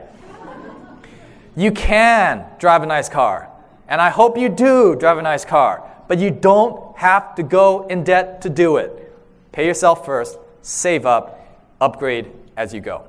[1.57, 3.51] You can drive a nice car.
[3.89, 5.83] And I hope you do drive a nice car.
[6.07, 9.13] But you don't have to go in debt to do it.
[9.51, 11.45] Pay yourself first, save up,
[11.81, 13.09] upgrade as you go.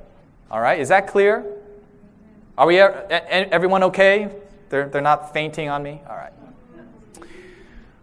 [0.50, 0.80] All right?
[0.80, 1.61] Is that clear?
[2.62, 4.30] Are we everyone okay?
[4.70, 6.00] They're, they're not fainting on me?
[6.08, 6.32] All right.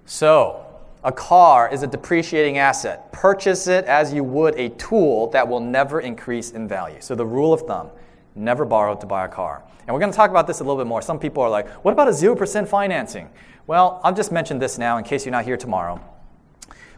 [0.05, 0.67] So,
[1.05, 3.13] a car is a depreciating asset.
[3.13, 6.97] Purchase it as you would a tool that will never increase in value.
[6.99, 7.91] So, the rule of thumb
[8.35, 9.63] never borrow to buy a car.
[9.87, 11.03] And we're going to talk about this a little bit more.
[11.03, 13.31] Some people are like, what about a 0% financing?
[13.69, 16.01] Well, I'll just mention this now in case you're not here tomorrow.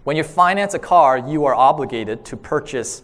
[0.05, 3.03] When you finance a car, you are obligated to purchase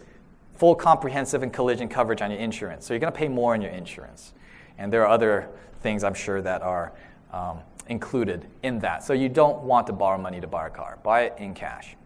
[0.54, 2.86] full comprehensive and collision coverage on your insurance.
[2.86, 4.32] So you're going to pay more on your insurance.
[4.78, 5.48] And there are other
[5.80, 6.92] things I'm sure that are
[7.32, 7.58] um,
[7.88, 9.04] included in that.
[9.04, 11.96] So you don't want to borrow money to buy a car, buy it in cash.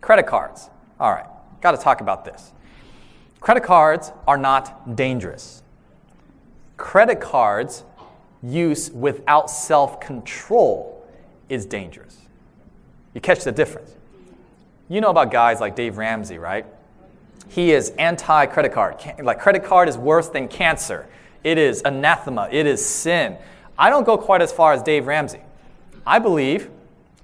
[0.00, 0.70] Credit cards.
[0.98, 1.26] All right,
[1.60, 2.52] got to talk about this.
[3.40, 5.62] Credit cards are not dangerous.
[6.76, 7.84] Credit cards
[8.42, 11.06] use without self control
[11.48, 12.16] is dangerous.
[13.14, 13.94] You catch the difference.
[14.88, 16.66] You know about guys like Dave Ramsey, right?
[17.48, 18.96] He is anti credit card.
[19.22, 21.08] Like, credit card is worse than cancer.
[21.42, 22.48] It is anathema.
[22.50, 23.36] It is sin.
[23.78, 25.40] I don't go quite as far as Dave Ramsey.
[26.06, 26.70] I believe,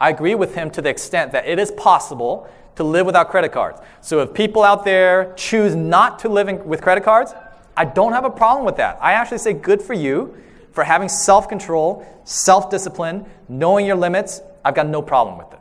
[0.01, 3.53] I agree with him to the extent that it is possible to live without credit
[3.53, 3.81] cards.
[4.01, 7.35] So if people out there choose not to live in, with credit cards,
[7.77, 8.99] I don't have a problem with that.
[9.01, 10.37] I actually say good for you
[10.73, 14.41] for having self control, self discipline, knowing your limits.
[14.65, 15.59] I've got no problem with it.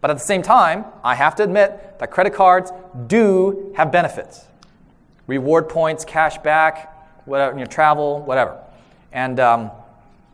[0.00, 2.70] But at the same time, I have to admit that credit cards
[3.06, 4.44] do have benefits
[5.26, 6.95] reward points, cash back,
[7.26, 8.58] whatever, your travel, whatever.
[9.12, 9.70] And, um,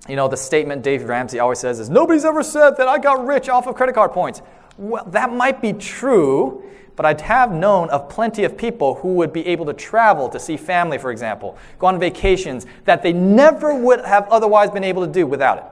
[0.09, 3.27] you know, the statement Dave Ramsey always says is nobody's ever said that I got
[3.27, 4.43] rich off of credit card points.
[4.79, 6.65] Well, that might be true,
[6.97, 10.39] but I have known of plenty of people who would be able to travel to
[10.39, 15.07] see family, for example, go on vacations that they never would have otherwise been able
[15.07, 15.65] to do without it.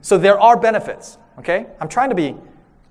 [0.00, 1.66] So there are benefits, okay?
[1.80, 2.36] I'm trying to be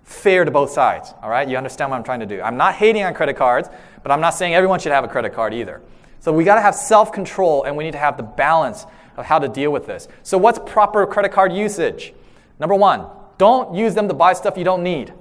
[0.04, 1.48] fair to both sides, all right?
[1.48, 2.42] You understand what I'm trying to do.
[2.42, 3.70] I'm not hating on credit cards,
[4.04, 5.82] but I'm not saying everyone should have a credit card either.
[6.20, 8.86] So we got to have self control and we need to have the balance
[9.18, 10.08] of how to deal with this.
[10.24, 12.14] So, what's proper credit card usage?
[12.60, 15.14] Number one, don't use them to buy stuff you don't need.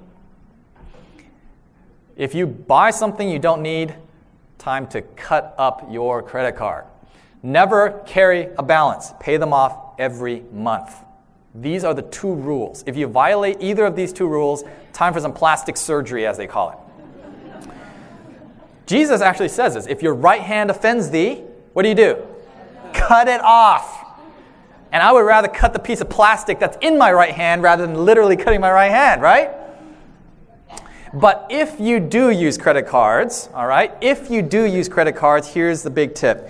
[2.16, 3.94] If you buy something you don't need,
[4.58, 6.84] time to cut up your credit card.
[7.42, 10.94] Never carry a balance, pay them off every month.
[11.54, 12.84] These are the two rules.
[12.86, 16.46] If you violate either of these two rules, time for some plastic surgery, as they
[16.46, 16.78] call it.
[18.86, 22.24] Jesus actually says this if your right hand offends thee, what do you do?
[22.92, 24.04] Cut it off.
[24.92, 27.86] And I would rather cut the piece of plastic that's in my right hand rather
[27.86, 29.50] than literally cutting my right hand, right?
[31.12, 35.48] But if you do use credit cards, all right, if you do use credit cards,
[35.48, 36.48] here's the big tip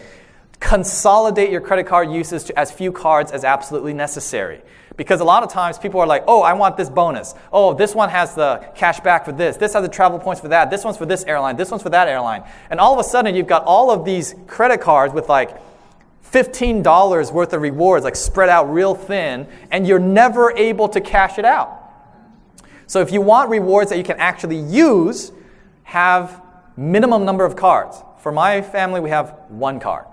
[0.58, 4.62] consolidate your credit card uses to as few cards as absolutely necessary.
[4.96, 7.34] Because a lot of times people are like, oh, I want this bonus.
[7.52, 9.56] Oh, this one has the cash back for this.
[9.56, 10.70] This has the travel points for that.
[10.70, 11.56] This one's for this airline.
[11.56, 12.44] This one's for that airline.
[12.70, 15.58] And all of a sudden, you've got all of these credit cards with like
[16.32, 21.38] $15 worth of rewards, like spread out real thin, and you're never able to cash
[21.38, 21.82] it out.
[22.86, 25.32] So if you want rewards that you can actually use,
[25.82, 26.42] have
[26.76, 28.02] minimum number of cards.
[28.20, 30.06] For my family, we have one card.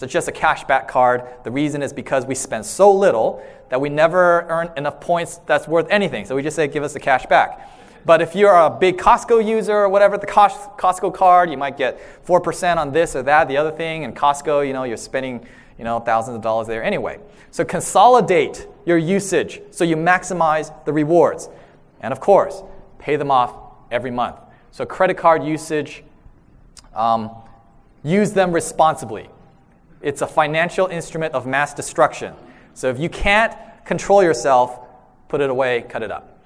[0.00, 1.24] So it's just a cashback card.
[1.44, 5.68] The reason is because we spend so little that we never earn enough points that's
[5.68, 6.24] worth anything.
[6.24, 7.70] So we just say, give us the cash back.
[8.06, 12.00] But if you're a big Costco user or whatever, the Costco card, you might get
[12.26, 14.04] 4% on this or that, the other thing.
[14.04, 17.20] And Costco, you know, you're spending, you know, thousands of dollars there anyway.
[17.50, 21.50] So consolidate your usage so you maximize the rewards.
[22.00, 22.62] And of course,
[22.98, 23.54] pay them off
[23.90, 24.36] every month.
[24.70, 26.04] So credit card usage,
[26.94, 27.32] um,
[28.02, 29.28] use them responsibly.
[30.02, 32.34] It's a financial instrument of mass destruction.
[32.74, 34.80] So if you can't control yourself,
[35.28, 36.38] put it away, cut it up.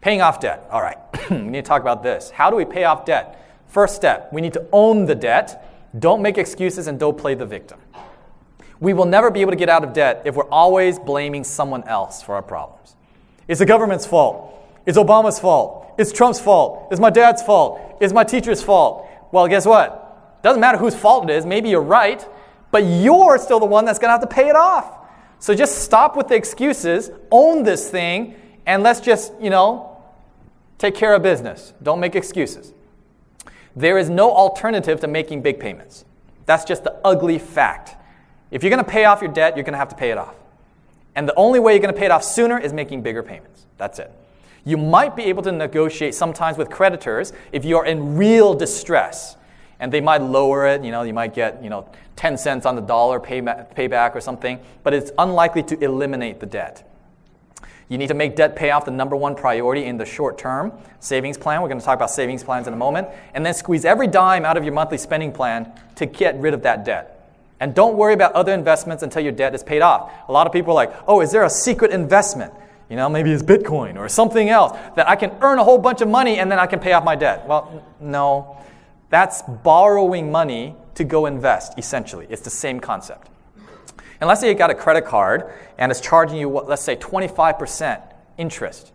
[0.00, 0.66] Paying off debt.
[0.70, 0.98] All right,
[1.30, 2.30] we need to talk about this.
[2.30, 3.40] How do we pay off debt?
[3.68, 5.66] First step, we need to own the debt.
[5.98, 7.80] Don't make excuses and don't play the victim.
[8.80, 11.84] We will never be able to get out of debt if we're always blaming someone
[11.84, 12.96] else for our problems.
[13.48, 14.52] It's the government's fault.
[14.86, 15.94] It's Obama's fault.
[15.96, 16.88] It's Trump's fault.
[16.90, 17.80] It's my dad's fault.
[18.00, 19.08] It's my teacher's fault.
[19.32, 20.42] Well, guess what?
[20.42, 21.46] Doesn't matter whose fault it is.
[21.46, 22.26] Maybe you're right,
[22.74, 25.06] but you're still the one that's going to have to pay it off.
[25.38, 28.34] So just stop with the excuses, own this thing,
[28.66, 30.02] and let's just, you know,
[30.76, 31.72] take care of business.
[31.84, 32.72] Don't make excuses.
[33.76, 36.04] There is no alternative to making big payments.
[36.46, 37.94] That's just the ugly fact.
[38.50, 40.18] If you're going to pay off your debt, you're going to have to pay it
[40.18, 40.34] off.
[41.14, 43.66] And the only way you're going to pay it off sooner is making bigger payments.
[43.78, 44.10] That's it.
[44.64, 49.36] You might be able to negotiate sometimes with creditors if you are in real distress.
[49.80, 52.76] And they might lower it, you know, you might get, you know, 10 cents on
[52.76, 56.88] the dollar payback or something, but it's unlikely to eliminate the debt.
[57.88, 61.36] You need to make debt payoff the number one priority in the short term savings
[61.36, 61.60] plan.
[61.60, 63.08] We're going to talk about savings plans in a moment.
[63.34, 66.62] And then squeeze every dime out of your monthly spending plan to get rid of
[66.62, 67.10] that debt.
[67.60, 70.12] And don't worry about other investments until your debt is paid off.
[70.28, 72.52] A lot of people are like, oh, is there a secret investment?
[72.88, 76.00] You know, maybe it's Bitcoin or something else that I can earn a whole bunch
[76.00, 77.46] of money and then I can pay off my debt.
[77.46, 78.58] Well, no.
[79.14, 82.26] That's borrowing money to go invest, essentially.
[82.30, 83.28] It's the same concept.
[84.20, 88.02] And let's say you got a credit card and it's charging you, let's say, 25%
[88.38, 88.90] interest.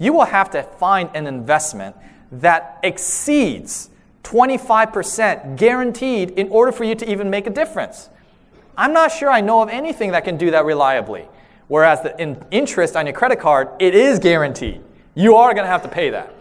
[0.00, 1.94] You will have to find an investment
[2.32, 3.90] that exceeds
[4.24, 8.08] 25% guaranteed in order for you to even make a difference.
[8.76, 11.28] I'm not sure I know of anything that can do that reliably.
[11.68, 14.80] Whereas the in interest on your credit card, it is guaranteed.
[15.14, 16.34] You are going to have to pay that.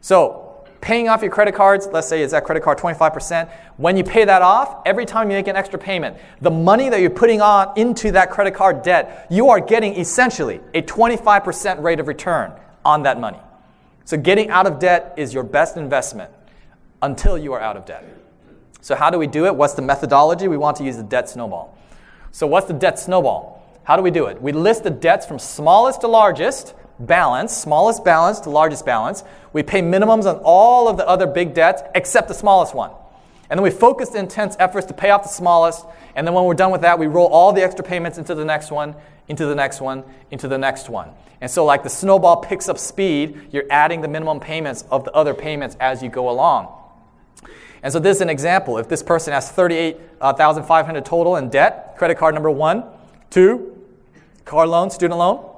[0.00, 0.41] So,
[0.82, 4.24] paying off your credit cards, let's say is that credit card 25%, when you pay
[4.24, 7.72] that off, every time you make an extra payment, the money that you're putting on
[7.78, 12.52] into that credit card debt, you are getting essentially a 25% rate of return
[12.84, 13.38] on that money.
[14.04, 16.32] So, getting out of debt is your best investment
[17.00, 18.04] until you are out of debt.
[18.80, 19.54] So, how do we do it?
[19.54, 20.48] What's the methodology?
[20.48, 21.78] We want to use the debt snowball.
[22.32, 23.64] So, what's the debt snowball?
[23.84, 24.42] How do we do it?
[24.42, 29.22] We list the debts from smallest to largest balance, smallest balance to largest balance.
[29.52, 32.90] We pay minimums on all of the other big debts except the smallest one.
[33.50, 35.84] And then we focus intense efforts to pay off the smallest.
[36.16, 38.46] And then when we're done with that, we roll all the extra payments into the
[38.46, 38.94] next one,
[39.28, 41.10] into the next one, into the next one.
[41.42, 45.12] And so, like the snowball picks up speed, you're adding the minimum payments of the
[45.12, 46.72] other payments as you go along.
[47.82, 48.78] And so, this is an example.
[48.78, 52.84] If this person has 38,500 uh, total in debt, credit card number one,
[53.28, 53.76] two,
[54.44, 55.51] car loan, student loan.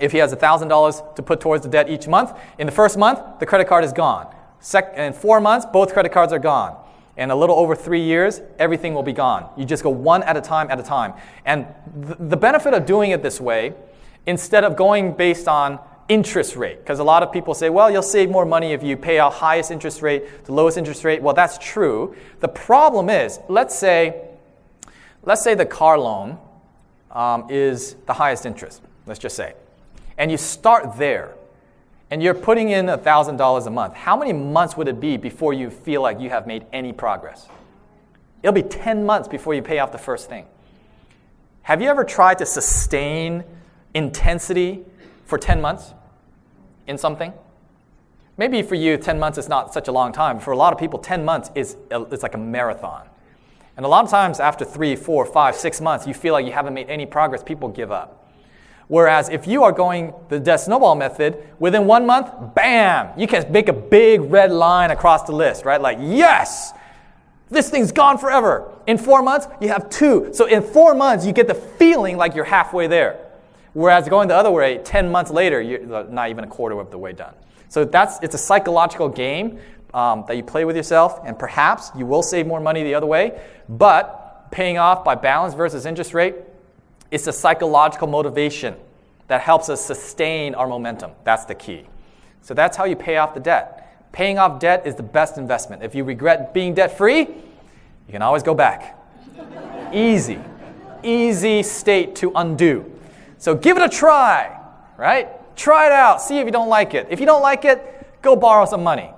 [0.00, 3.20] If he has $1,000 to put towards the debt each month, in the first month,
[3.38, 4.34] the credit card is gone.
[4.60, 6.76] Sec- in four months, both credit cards are gone.
[7.16, 9.48] In a little over three years, everything will be gone.
[9.56, 11.14] You just go one at a time at a time.
[11.44, 11.66] And
[12.04, 13.74] th- the benefit of doing it this way,
[14.26, 15.78] instead of going based on
[16.08, 18.96] interest rate, because a lot of people say, well, you'll save more money if you
[18.96, 21.22] pay out highest interest rate, the lowest interest rate.
[21.22, 22.16] Well, that's true.
[22.40, 24.28] The problem is, let's say,
[25.22, 26.38] let's say the car loan
[27.12, 29.54] um, is the highest interest, let's just say.
[30.18, 31.34] And you start there,
[32.10, 33.94] and you're putting in $1,000 a month.
[33.94, 37.48] How many months would it be before you feel like you have made any progress?
[38.42, 40.46] It'll be 10 months before you pay off the first thing.
[41.62, 43.42] Have you ever tried to sustain
[43.94, 44.84] intensity
[45.24, 45.94] for 10 months
[46.86, 47.32] in something?
[48.36, 50.40] Maybe for you, 10 months is not such a long time.
[50.40, 53.08] For a lot of people, 10 months is it's like a marathon.
[53.76, 56.52] And a lot of times, after three, four, five, six months, you feel like you
[56.52, 58.23] haven't made any progress, people give up.
[58.88, 63.50] Whereas if you are going the debt snowball method, within one month, bam, you can
[63.50, 65.80] make a big red line across the list, right?
[65.80, 66.72] Like, yes,
[67.48, 68.70] this thing's gone forever.
[68.86, 70.30] In four months, you have two.
[70.32, 73.20] So in four months, you get the feeling like you're halfway there.
[73.72, 76.98] Whereas going the other way, 10 months later, you're not even a quarter of the
[76.98, 77.34] way done.
[77.68, 79.58] So that's, it's a psychological game
[79.92, 83.06] um, that you play with yourself, and perhaps you will save more money the other
[83.06, 83.40] way.
[83.68, 86.36] But paying off by balance versus interest rate,
[87.14, 88.74] it's a psychological motivation
[89.28, 91.12] that helps us sustain our momentum.
[91.22, 91.86] That's the key.
[92.42, 94.10] So that's how you pay off the debt.
[94.10, 95.84] Paying off debt is the best investment.
[95.84, 98.98] If you regret being debt free, you can always go back.
[99.92, 100.40] easy,
[101.04, 102.90] easy state to undo.
[103.38, 104.58] So give it a try,
[104.96, 105.28] right?
[105.54, 107.06] Try it out, see if you don't like it.
[107.10, 109.08] If you don't like it, go borrow some money.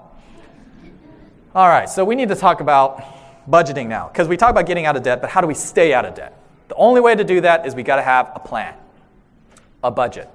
[1.54, 3.02] All right, so we need to talk about
[3.48, 5.94] budgeting now because we talk about getting out of debt, but how do we stay
[5.94, 6.42] out of debt?
[6.76, 8.74] The only way to do that is we got to have a plan,
[9.82, 10.28] a budget.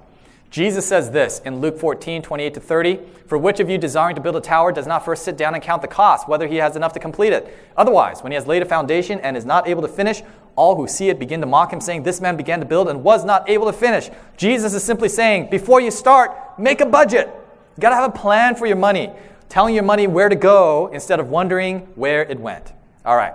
[0.50, 4.20] Jesus says this in Luke 14, 28 to 30 For which of you desiring to
[4.20, 6.74] build a tower does not first sit down and count the cost, whether he has
[6.74, 7.56] enough to complete it?
[7.76, 10.20] Otherwise, when he has laid a foundation and is not able to finish,
[10.56, 13.04] all who see it begin to mock him, saying, This man began to build and
[13.04, 14.10] was not able to finish.
[14.36, 17.28] Jesus is simply saying, Before you start, make a budget.
[17.76, 19.12] You got to have a plan for your money
[19.48, 22.72] telling your money where to go instead of wondering where it went.
[23.04, 23.34] All right.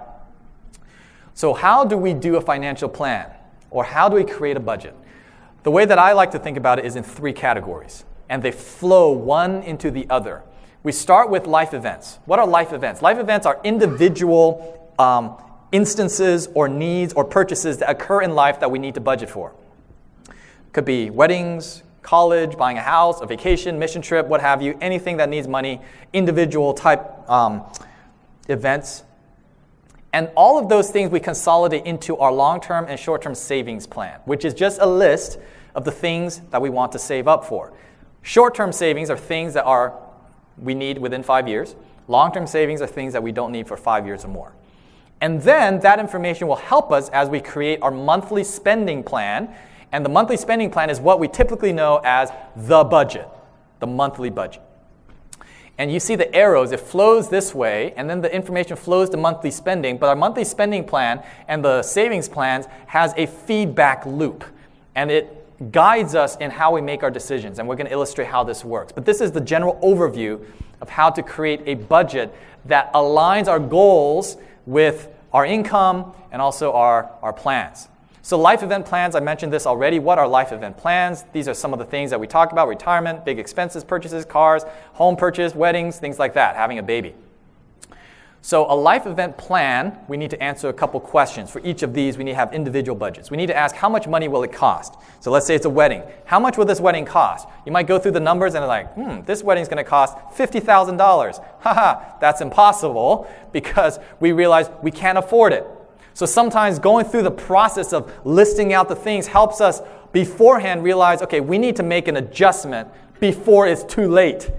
[1.37, 3.29] So, how do we do a financial plan?
[3.69, 4.95] Or how do we create a budget?
[5.61, 8.05] The way that I like to think about it is in three categories.
[8.27, 10.41] and they flow one into the other.
[10.83, 12.17] We start with life events.
[12.25, 13.03] What are life events?
[13.03, 15.37] Life events are individual um,
[15.71, 19.53] instances or needs or purchases that occur in life that we need to budget for.
[20.73, 25.17] Could be weddings, college, buying a house, a vacation, mission trip, what have you, anything
[25.17, 25.79] that needs money,
[26.11, 27.63] individual type um,
[28.49, 29.03] events.
[30.17, 33.85] And all of those things we consolidate into our long term and short term savings
[33.85, 35.37] plan, which is just a list
[35.75, 37.71] of the things that we want to save up for.
[38.23, 39.93] Short term savings are things that are
[40.57, 41.75] we need within five years.
[42.07, 44.53] Long term savings are things that we don't need for five years or more.
[45.21, 49.53] And then that information will help us as we create our monthly spending plan.
[49.91, 53.29] And the monthly spending plan is what we typically know as the budget,
[53.79, 54.63] the monthly budget.
[55.77, 59.17] And you see the arrows, it flows this way, and then the information flows to
[59.17, 59.97] monthly spending.
[59.97, 64.43] But our monthly spending plan and the savings plans has a feedback loop.
[64.95, 67.59] And it guides us in how we make our decisions.
[67.59, 68.91] And we're going to illustrate how this works.
[68.91, 70.43] But this is the general overview
[70.81, 72.33] of how to create a budget
[72.65, 77.87] that aligns our goals with our income and also our, our plans.
[78.27, 79.99] So, life event plans, I mentioned this already.
[79.99, 81.23] What are life event plans?
[81.31, 84.63] These are some of the things that we talked about retirement, big expenses, purchases, cars,
[84.91, 87.15] home purchase, weddings, things like that, having a baby.
[88.41, 91.49] So, a life event plan, we need to answer a couple questions.
[91.49, 93.31] For each of these, we need to have individual budgets.
[93.31, 94.95] We need to ask how much money will it cost?
[95.21, 96.03] So, let's say it's a wedding.
[96.25, 97.47] How much will this wedding cost?
[97.65, 101.45] You might go through the numbers and like, hmm, this wedding's going to cost $50,000.
[101.61, 105.65] Haha, that's impossible because we realize we can't afford it.
[106.17, 111.21] So, sometimes going through the process of listing out the things helps us beforehand realize,
[111.21, 112.87] okay, we need to make an adjustment
[113.19, 114.49] before it's too late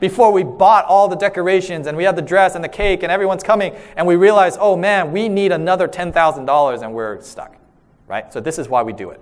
[0.00, 3.12] before we bought all the decorations and we had the dress and the cake and
[3.12, 7.54] everyone's coming and we realize, oh man, we need another $10,000 and we're stuck,
[8.08, 8.32] right?
[8.32, 9.20] So this is why we do it.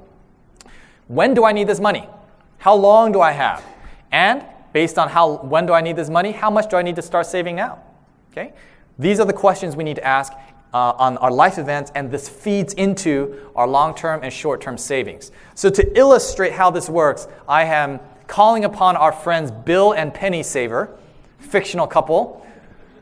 [1.09, 2.09] When do I need this money?
[2.57, 3.63] How long do I have?
[4.11, 6.97] And based on how when do I need this money, how much do I need
[6.97, 7.83] to start saving now?
[8.31, 8.55] Okay?
[8.99, 10.33] These are the questions we need to ask
[10.73, 14.79] uh, on our life events, and this feeds into our long term and short term
[14.79, 15.31] savings.
[15.55, 20.43] So, to illustrate how this works, I am calling upon our friends Bill and Penny
[20.43, 20.97] Saver,
[21.39, 22.47] fictional couple,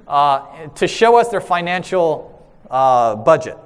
[0.08, 3.56] uh, to show us their financial uh, budget.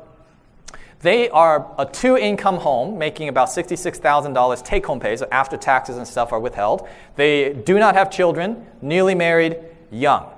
[1.01, 5.99] They are a two income home making about $66,000 take home pay, so after taxes
[5.99, 6.89] and stuff are withheld.
[7.17, 9.59] They do not have children, newly married,
[9.91, 10.34] young.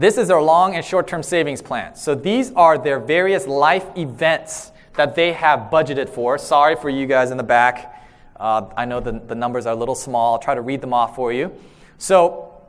[0.00, 1.94] This is their long and short term savings plan.
[1.94, 6.38] So these are their various life events that they have budgeted for.
[6.38, 8.02] Sorry for you guys in the back.
[8.34, 10.32] Uh, I know the, the numbers are a little small.
[10.32, 11.52] I'll try to read them off for you.
[11.98, 12.62] So,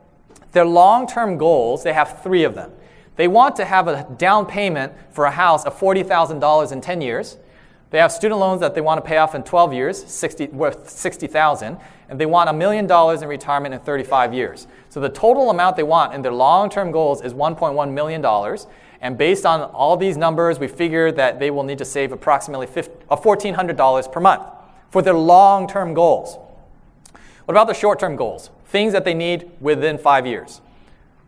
[0.52, 2.70] their long term goals, they have three of them.
[3.16, 7.38] They want to have a down payment for a house of $40,000 in 10 years.
[7.92, 10.88] They have student loans that they want to pay off in 12 years, 60, worth
[10.88, 11.76] 60,000,
[12.08, 14.66] and they want a million dollars in retirement in 35 years.
[14.88, 18.66] So the total amount they want in their long-term goals is 1.1 million dollars.
[19.02, 22.66] And based on all these numbers, we figure that they will need to save approximately
[22.66, 24.42] $1,400 uh, per month
[24.90, 26.38] for their long term goals.
[27.44, 28.48] What about the short term goals?
[28.64, 30.62] Things that they need within five years.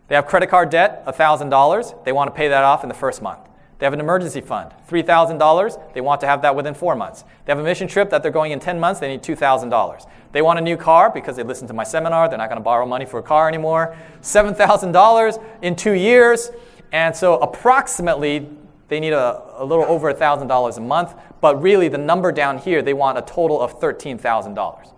[0.09, 2.05] They have credit card debt, $1,000.
[2.05, 3.41] They want to pay that off in the first month.
[3.85, 5.93] They have an emergency fund, $3,000.
[5.93, 7.22] They want to have that within four months.
[7.45, 8.99] They have a mission trip that they're going in 10 months.
[8.99, 10.07] They need $2,000.
[10.32, 12.26] They want a new car because they listened to my seminar.
[12.26, 13.95] They're not going to borrow money for a car anymore.
[14.22, 16.51] $7,000 in two years.
[16.93, 18.49] And so, approximately,
[18.89, 22.80] they need a, a little over $1,000 a month, but really the number down here,
[22.80, 24.93] they want a total of $13,000.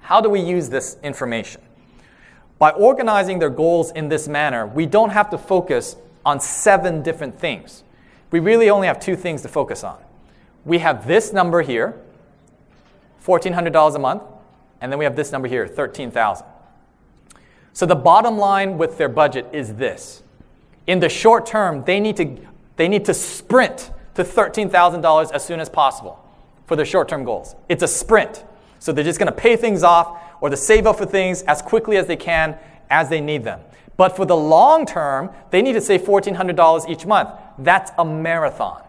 [0.00, 1.62] How do we use this information?
[2.58, 5.94] By organizing their goals in this manner, we don't have to focus
[6.26, 7.83] on seven different things.
[8.34, 9.96] We really only have two things to focus on.
[10.64, 11.94] We have this number here,
[13.24, 14.24] $1,400 a month,
[14.80, 16.44] and then we have this number here, 13,000.
[17.74, 20.24] So the bottom line with their budget is this.
[20.88, 22.36] In the short term, they need to
[22.74, 26.18] they need to sprint to $13,000 as soon as possible
[26.66, 27.54] for their short term goals.
[27.68, 28.44] It's a sprint.
[28.80, 31.62] So they're just going to pay things off or to save up for things as
[31.62, 32.58] quickly as they can
[32.90, 33.60] as they need them.
[33.96, 37.30] But for the long term, they need to save $1,400 each month.
[37.58, 38.82] That's a marathon.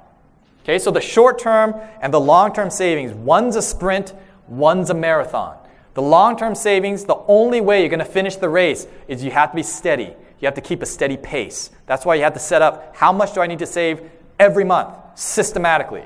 [0.63, 4.13] Okay, so the short term and the long term savings, one's a sprint,
[4.47, 5.57] one's a marathon.
[5.93, 9.31] The long term savings, the only way you're going to finish the race is you
[9.31, 10.15] have to be steady.
[10.39, 11.69] You have to keep a steady pace.
[11.85, 14.01] That's why you have to set up how much do I need to save
[14.39, 16.03] every month systematically.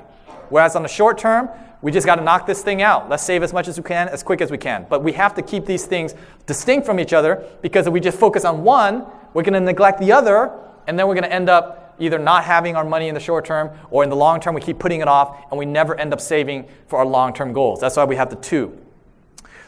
[0.50, 1.48] Whereas on the short term,
[1.82, 3.08] we just got to knock this thing out.
[3.08, 4.86] Let's save as much as we can, as quick as we can.
[4.88, 6.14] But we have to keep these things
[6.46, 10.00] distinct from each other because if we just focus on one, we're going to neglect
[10.00, 10.52] the other,
[10.86, 13.44] and then we're going to end up either not having our money in the short
[13.44, 16.12] term or in the long term, we keep putting it off and we never end
[16.12, 17.80] up saving for our long term goals.
[17.80, 18.76] That's why we have the two.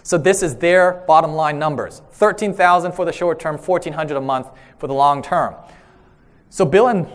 [0.02, 2.02] So this is their bottom line numbers.
[2.12, 4.48] 13,000 for the short term, 1400 a month
[4.78, 5.54] for the long term.
[6.50, 7.06] So Bill and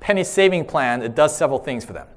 [0.00, 2.08] Penny's saving plan, it does several things for them.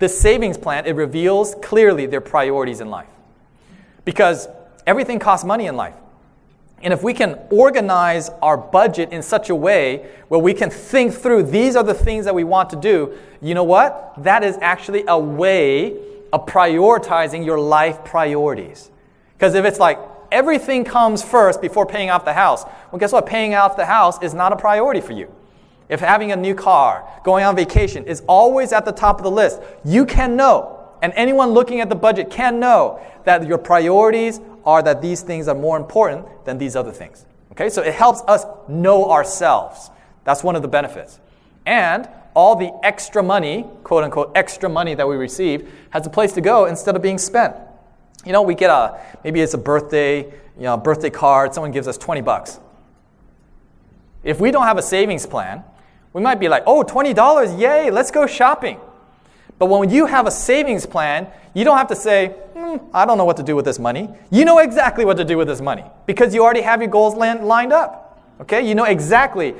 [0.00, 3.06] This savings plan, it reveals clearly their priorities in life.
[4.04, 4.48] Because
[4.86, 5.94] everything costs money in life.
[6.82, 11.12] And if we can organize our budget in such a way where we can think
[11.12, 14.14] through these are the things that we want to do, you know what?
[14.24, 15.98] That is actually a way
[16.32, 18.90] of prioritizing your life priorities.
[19.34, 19.98] Because if it's like
[20.32, 23.26] everything comes first before paying off the house, well, guess what?
[23.26, 25.30] Paying off the house is not a priority for you.
[25.90, 29.30] If having a new car, going on vacation is always at the top of the
[29.30, 34.40] list, you can know, and anyone looking at the budget can know that your priorities
[34.64, 37.26] are that these things are more important than these other things.
[37.52, 39.90] Okay, so it helps us know ourselves.
[40.22, 41.18] That's one of the benefits.
[41.66, 46.32] And all the extra money, quote unquote, extra money that we receive has a place
[46.34, 47.56] to go instead of being spent.
[48.24, 51.88] You know, we get a, maybe it's a birthday, you know, birthday card, someone gives
[51.88, 52.60] us 20 bucks.
[54.22, 55.64] If we don't have a savings plan,
[56.12, 58.80] we might be like, oh, $20, yay, let's go shopping.
[59.58, 63.18] But when you have a savings plan, you don't have to say, mm, I don't
[63.18, 64.08] know what to do with this money.
[64.30, 67.14] You know exactly what to do with this money because you already have your goals
[67.14, 68.22] lined up.
[68.40, 68.66] Okay?
[68.66, 69.54] You know exactly.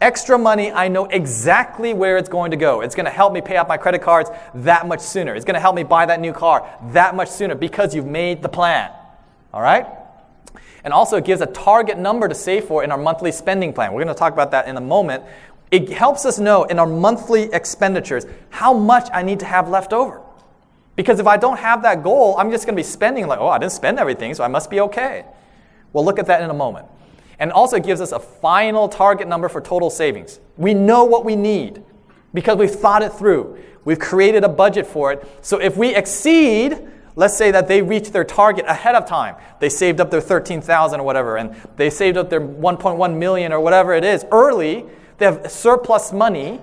[0.00, 2.82] Extra money, I know exactly where it's going to go.
[2.82, 5.34] It's going to help me pay off my credit cards that much sooner.
[5.34, 8.42] It's going to help me buy that new car that much sooner because you've made
[8.42, 8.90] the plan.
[9.54, 9.86] All right?
[10.84, 13.92] And also, it gives a target number to save for in our monthly spending plan.
[13.92, 15.24] We're going to talk about that in a moment.
[15.70, 19.92] It helps us know in our monthly expenditures how much I need to have left
[19.92, 20.22] over.
[20.94, 23.48] Because if I don't have that goal, I'm just going to be spending like, oh,
[23.48, 25.24] I didn't spend everything, so I must be okay.
[25.92, 26.86] We'll look at that in a moment.
[27.38, 30.40] And also, it gives us a final target number for total savings.
[30.56, 31.82] We know what we need
[32.32, 33.58] because we've thought it through.
[33.84, 35.26] We've created a budget for it.
[35.42, 36.78] So if we exceed,
[37.14, 39.36] let's say that they reach their target ahead of time.
[39.60, 43.60] They saved up their 13,000 or whatever and they saved up their 1.1 million or
[43.60, 44.86] whatever it is early,
[45.18, 46.60] they have surplus money,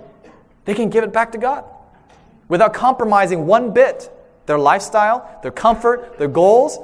[0.66, 1.66] they can give it back to God
[2.48, 4.10] without compromising one bit
[4.46, 6.78] their lifestyle, their comfort, their goals,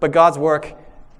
[0.00, 0.74] but God's work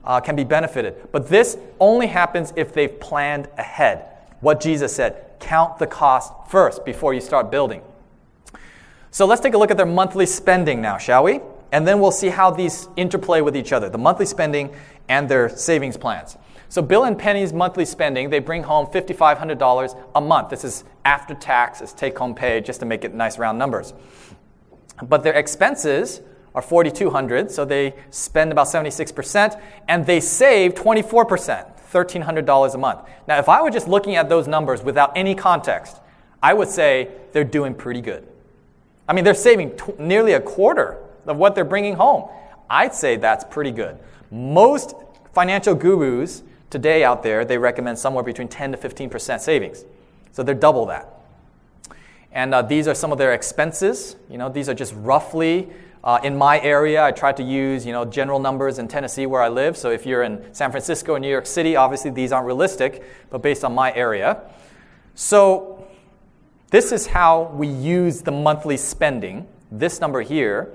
[0.04, 1.08] uh, can be benefited.
[1.12, 4.06] But this only happens if they've planned ahead.
[4.40, 7.82] What Jesus said count the cost first before you start building.
[9.10, 11.40] So let's take a look at their monthly spending now, shall we?
[11.72, 14.74] And then we'll see how these interplay with each other the monthly spending
[15.08, 16.36] and their savings plans.
[16.68, 20.50] So Bill and Penny's monthly spending, they bring home $5,500 a month.
[20.50, 23.94] This is after tax, it's take home pay, just to make it nice round numbers.
[25.02, 26.20] But their expenses
[26.54, 31.28] are 4200 so they spend about 76%, and they save 24%,
[31.92, 33.00] $1,300 a month.
[33.28, 36.00] Now, if I were just looking at those numbers without any context,
[36.42, 38.26] I would say they're doing pretty good.
[39.08, 42.28] I mean, they're saving t- nearly a quarter of what they're bringing home.
[42.68, 43.98] I'd say that's pretty good.
[44.30, 44.94] Most
[45.32, 49.84] financial gurus today out there, they recommend somewhere between 10 to 15% savings.
[50.32, 51.12] So they're double that.
[52.32, 54.16] And uh, these are some of their expenses.
[54.28, 55.70] You know, these are just roughly
[56.04, 57.02] uh, in my area.
[57.02, 59.76] I try to use you know general numbers in Tennessee where I live.
[59.76, 63.42] So if you're in San Francisco or New York City, obviously these aren't realistic, but
[63.42, 64.40] based on my area.
[65.14, 65.86] So
[66.70, 69.48] this is how we use the monthly spending.
[69.72, 70.72] This number here,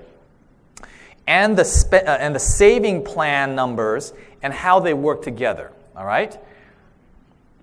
[1.26, 4.12] and the spe- uh, and the saving plan numbers
[4.42, 5.72] and how they work together.
[5.96, 6.38] All right.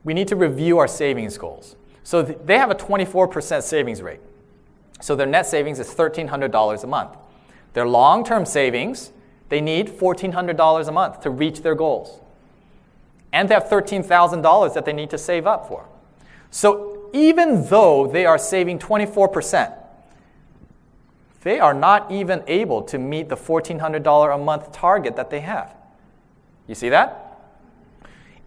[0.04, 1.76] We need to review our savings goals.
[2.04, 4.22] So they have a 24% savings rate.
[5.02, 7.18] So their net savings is $1,300 a month.
[7.74, 9.12] Their long term savings,
[9.50, 12.20] they need $1,400 a month to reach their goals.
[13.32, 15.86] And they have $13,000 that they need to save up for.
[16.52, 19.76] So even though they are saving 24%,
[21.42, 25.76] they are not even able to meet the $1,400 a month target that they have.
[26.68, 27.29] You see that?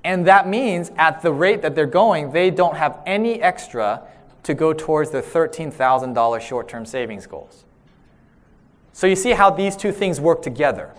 [0.05, 4.03] And that means at the rate that they're going, they don't have any extra
[4.42, 7.64] to go towards their $13,000 short term savings goals.
[8.92, 10.92] So you see how these two things work together.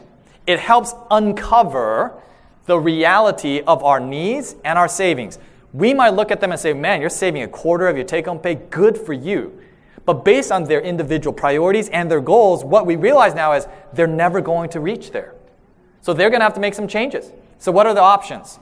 [0.47, 2.20] It helps uncover
[2.66, 5.38] the reality of our needs and our savings.
[5.74, 8.26] We might look at them and say, man, you're saving a quarter of your take
[8.26, 9.60] home pay, good for you.
[10.06, 14.08] But based on their individual priorities and their goals, what we realize now is they're
[14.08, 15.34] never going to reach there.
[16.01, 17.32] So they're going to have to make some changes.
[17.58, 18.60] So, what are the options?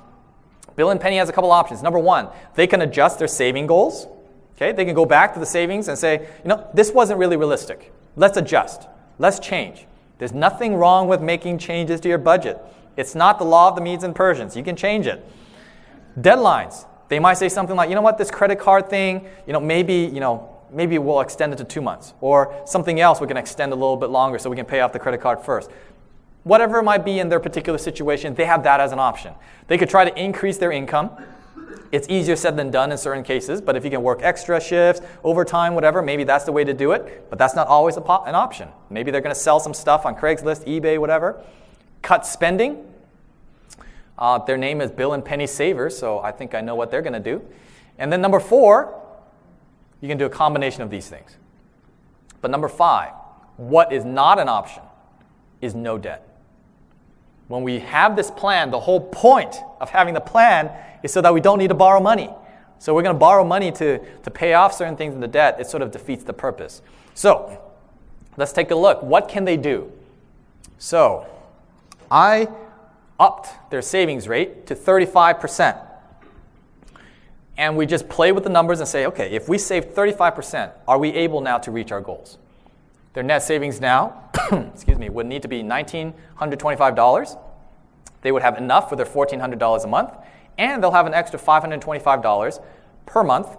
[0.81, 1.83] Bill and Penny has a couple options.
[1.83, 4.07] Number one, they can adjust their saving goals.
[4.55, 7.37] Okay, they can go back to the savings and say, you know, this wasn't really
[7.37, 7.93] realistic.
[8.15, 8.87] Let's adjust.
[9.19, 9.85] Let's change.
[10.17, 12.59] There's nothing wrong with making changes to your budget.
[12.97, 14.57] It's not the law of the Medes and Persians.
[14.57, 15.23] You can change it.
[16.19, 16.87] Deadlines.
[17.09, 20.09] They might say something like, you know what, this credit card thing, you know, maybe,
[20.11, 22.15] you know, maybe we'll extend it to two months.
[22.21, 24.93] Or something else we can extend a little bit longer so we can pay off
[24.93, 25.69] the credit card first.
[26.43, 29.33] Whatever it might be in their particular situation, they have that as an option.
[29.67, 31.11] They could try to increase their income.
[31.91, 35.01] It's easier said than done in certain cases, but if you can work extra shifts,
[35.23, 37.29] overtime, whatever, maybe that's the way to do it.
[37.29, 38.69] But that's not always an option.
[38.89, 41.43] Maybe they're going to sell some stuff on Craigslist, eBay, whatever.
[42.01, 42.85] Cut spending.
[44.17, 47.01] Uh, their name is Bill and Penny Savers, so I think I know what they're
[47.01, 47.43] going to do.
[47.97, 48.99] And then number four,
[49.99, 51.35] you can do a combination of these things.
[52.39, 53.11] But number five,
[53.57, 54.83] what is not an option
[55.59, 56.27] is no debt.
[57.51, 60.71] When we have this plan, the whole point of having the plan
[61.03, 62.29] is so that we don't need to borrow money.
[62.79, 65.59] So we're going to borrow money to, to pay off certain things in the debt.
[65.59, 66.81] It sort of defeats the purpose.
[67.13, 67.61] So
[68.37, 69.03] let's take a look.
[69.03, 69.91] What can they do?
[70.79, 71.27] So
[72.09, 72.47] I
[73.19, 75.77] upped their savings rate to 35%.
[77.57, 80.97] And we just play with the numbers and say, okay, if we save 35%, are
[80.97, 82.37] we able now to reach our goals?
[83.13, 84.29] Their net savings now,
[84.73, 87.39] excuse me, would need to be $1,925.
[88.21, 90.13] They would have enough for their $1,400 a month,
[90.57, 92.63] and they'll have an extra $525
[93.05, 93.57] per month,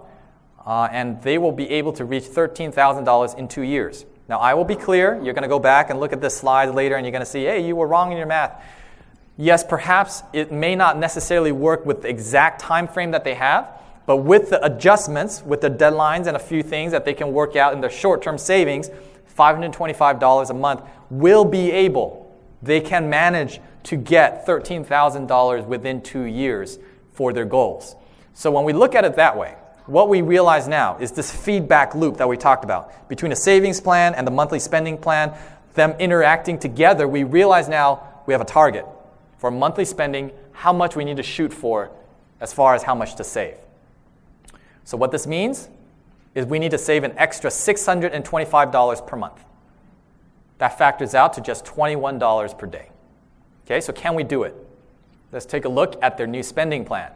[0.65, 4.05] uh, and they will be able to reach $13,000 in two years.
[4.29, 5.21] Now, I will be clear.
[5.21, 7.29] You're going to go back and look at this slide later, and you're going to
[7.29, 8.63] see, hey, you were wrong in your math.
[9.35, 13.67] Yes, perhaps it may not necessarily work with the exact time frame that they have,
[14.05, 17.55] but with the adjustments, with the deadlines and a few things that they can work
[17.55, 18.89] out in their short-term savings,
[19.37, 26.79] $525 a month will be able, they can manage to get $13,000 within two years
[27.11, 27.95] for their goals.
[28.33, 29.55] So when we look at it that way,
[29.85, 33.81] what we realize now is this feedback loop that we talked about between a savings
[33.81, 35.35] plan and the monthly spending plan,
[35.73, 38.85] them interacting together, we realize now we have a target
[39.37, 41.91] for monthly spending, how much we need to shoot for
[42.39, 43.55] as far as how much to save.
[44.85, 45.69] So, what this means
[46.35, 49.43] is we need to save an extra $625 per month.
[50.57, 52.89] That factors out to just $21 per day.
[53.65, 54.55] Okay, so can we do it?
[55.31, 57.11] Let's take a look at their new spending plan.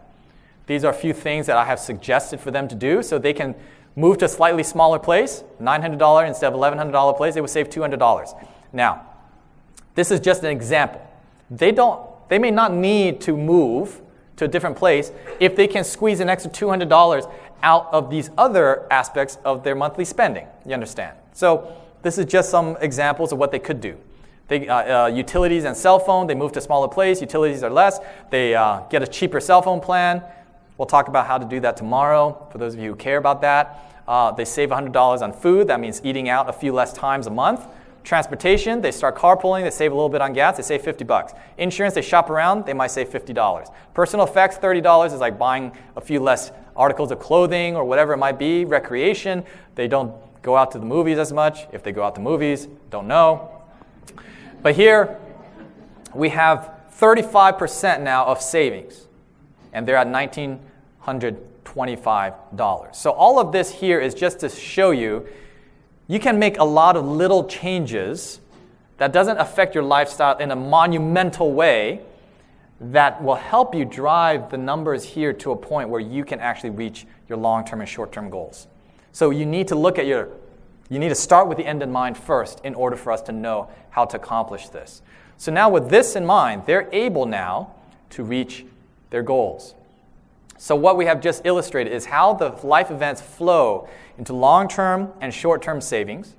[0.65, 3.33] These are a few things that I have suggested for them to do so they
[3.33, 3.55] can
[3.95, 8.45] move to a slightly smaller place, $900 instead of $1,100 place, they would save $200.
[8.71, 9.05] Now,
[9.95, 11.01] this is just an example.
[11.49, 14.01] They, don't, they may not need to move
[14.37, 17.31] to a different place if they can squeeze an extra $200
[17.63, 20.47] out of these other aspects of their monthly spending.
[20.65, 21.17] You understand?
[21.33, 23.97] So, this is just some examples of what they could do.
[24.47, 27.19] They, uh, uh, utilities and cell phone, they move to a smaller place.
[27.19, 27.99] Utilities are less.
[28.29, 30.23] They uh, get a cheaper cell phone plan.
[30.77, 33.41] We'll talk about how to do that tomorrow for those of you who care about
[33.41, 34.03] that.
[34.07, 35.67] Uh, they save $100 on food.
[35.67, 37.65] That means eating out a few less times a month.
[38.07, 41.33] Transportation, they start carpooling, they save a little bit on gas, they save 50 bucks.
[41.57, 43.69] Insurance, they shop around, they might save $50.
[43.93, 48.17] Personal effects, $30 is like buying a few less articles of clothing or whatever it
[48.17, 48.63] might be.
[48.63, 49.43] Recreation,
[49.75, 51.67] they don't go out to the movies as much.
[51.73, 53.51] If they go out to movies, don't know.
[54.61, 55.19] But here
[56.13, 59.05] we have 35% now of savings,
[59.73, 62.95] and they're at $1,925.
[62.95, 65.27] So all of this here is just to show you
[66.07, 68.39] you can make a lot of little changes
[68.97, 72.01] that doesn't affect your lifestyle in a monumental way
[72.79, 76.69] that will help you drive the numbers here to a point where you can actually
[76.69, 78.67] reach your long-term and short-term goals.
[79.11, 80.29] So you need to look at your
[80.89, 83.33] you need to start with the end in mind first in order for us to
[83.33, 85.01] know how to accomplish this.
[85.37, 87.73] So now with this in mind, they're able now
[88.11, 88.65] to reach
[89.09, 89.75] their goals.
[90.57, 93.87] So, what we have just illustrated is how the life events flow
[94.17, 96.35] into long term and short term savings,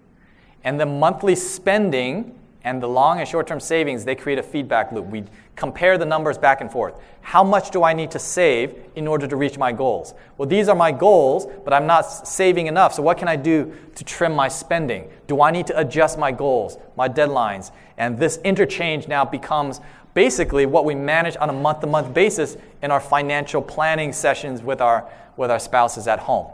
[0.65, 4.91] and the monthly spending and the long and short term savings, they create a feedback
[4.91, 5.07] loop.
[5.07, 6.95] We compare the numbers back and forth.
[7.21, 10.15] How much do I need to save in order to reach my goals?
[10.37, 12.95] Well, these are my goals, but I'm not saving enough.
[12.95, 15.09] So, what can I do to trim my spending?
[15.29, 17.71] Do I need to adjust my goals, my deadlines?
[17.97, 19.81] And this interchange now becomes
[20.19, 24.61] basically what we manage on a month to month basis in our financial planning sessions
[24.61, 26.51] with our, with our spouses at home.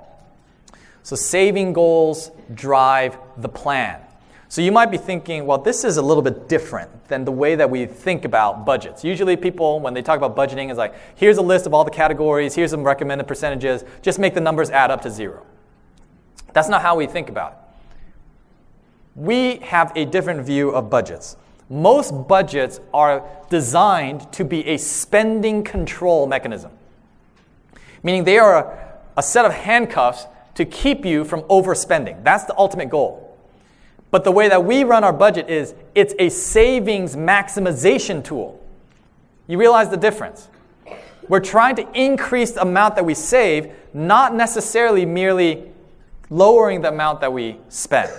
[1.02, 4.02] So, saving goals drive the plan.
[4.50, 7.54] So, you might be thinking, well, this is a little bit different than the way
[7.54, 9.02] that we think about budgets.
[9.02, 11.90] Usually, people, when they talk about budgeting, is like, here's a list of all the
[11.90, 15.42] categories, here's some recommended percentages, just make the numbers add up to zero.
[16.52, 17.58] That's not how we think about it.
[19.16, 21.38] We have a different view of budgets
[21.74, 26.70] most budgets are designed to be a spending control mechanism,
[28.02, 32.22] meaning they are a, a, set of handcuffs to keep you from overspending.
[32.22, 33.36] That's the ultimate goal.
[34.12, 38.64] But the way that we run our budget is it's a savings maximization tool.
[39.48, 40.48] You realize the difference?
[41.28, 45.72] We're trying to increase the amount that we save, not necessarily merely
[46.30, 48.12] lowering the amount that we spend.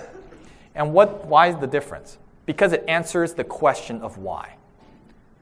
[0.74, 2.18] And what, why is the difference?
[2.46, 4.56] Because it answers the question of why.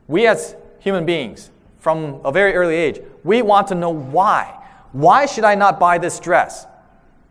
[0.09, 4.59] We, as human beings, from a very early age, we want to know why.
[4.93, 6.67] Why should I not buy this dress?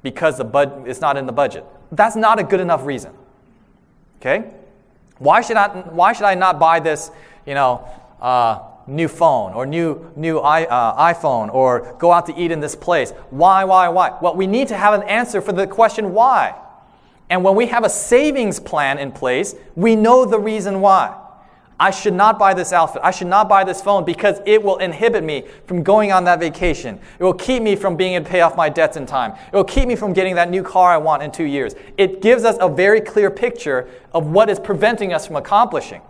[0.04, 1.66] Because the bud- it's not in the budget.
[1.92, 3.14] That's not a good enough reason.
[4.20, 4.52] Okay?
[5.18, 7.10] Why should I, why should I not buy this,
[7.46, 7.88] you know,
[8.22, 12.60] uh, new phone or new, new I, uh, iPhone or go out to eat in
[12.60, 13.12] this place?
[13.30, 14.18] Why, why, why?
[14.22, 16.60] Well, we need to have an answer for the question why.
[17.34, 21.20] And when we have a savings plan in place, we know the reason why.
[21.80, 23.02] I should not buy this outfit.
[23.04, 26.40] I should not buy this phone because it will inhibit me from going on that
[26.40, 27.00] vacation.
[27.18, 29.32] It will keep me from being able to pay off my debts in time.
[29.52, 31.74] It will keep me from getting that new car I want in two years.
[31.98, 36.04] It gives us a very clear picture of what is preventing us from accomplishing.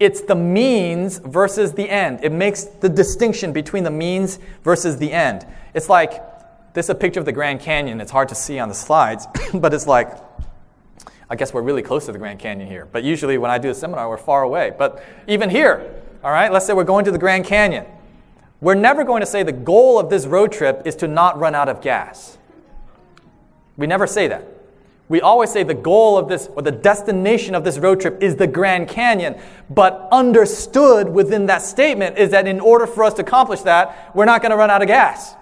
[0.00, 2.18] It's the means versus the end.
[2.24, 5.46] It makes the distinction between the means versus the end.
[5.72, 6.20] It's like
[6.74, 8.00] this is a picture of the Grand Canyon.
[8.00, 10.18] It's hard to see on the slides, but it's like,
[11.30, 12.86] I guess we're really close to the Grand Canyon here.
[12.90, 14.72] But usually when I do a seminar, we're far away.
[14.76, 17.86] But even here, all right, let's say we're going to the Grand Canyon.
[18.60, 21.54] We're never going to say the goal of this road trip is to not run
[21.54, 22.38] out of gas.
[23.76, 24.48] We never say that.
[25.08, 28.36] We always say the goal of this, or the destination of this road trip is
[28.36, 29.36] the Grand Canyon.
[29.70, 34.24] But understood within that statement is that in order for us to accomplish that, we're
[34.24, 35.36] not going to run out of gas.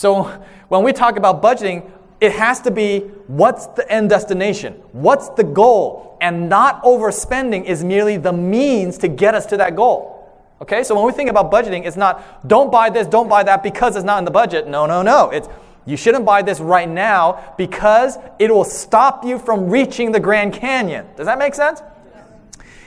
[0.00, 0.24] So
[0.68, 1.90] when we talk about budgeting,
[2.22, 4.72] it has to be what's the end destination?
[4.92, 6.16] What's the goal?
[6.22, 10.16] And not overspending is merely the means to get us to that goal.
[10.62, 13.62] Okay, so when we think about budgeting, it's not don't buy this, don't buy that
[13.62, 14.66] because it's not in the budget.
[14.66, 15.28] No, no, no.
[15.28, 15.50] It's
[15.84, 20.54] you shouldn't buy this right now because it will stop you from reaching the Grand
[20.54, 21.08] Canyon.
[21.14, 21.82] Does that make sense?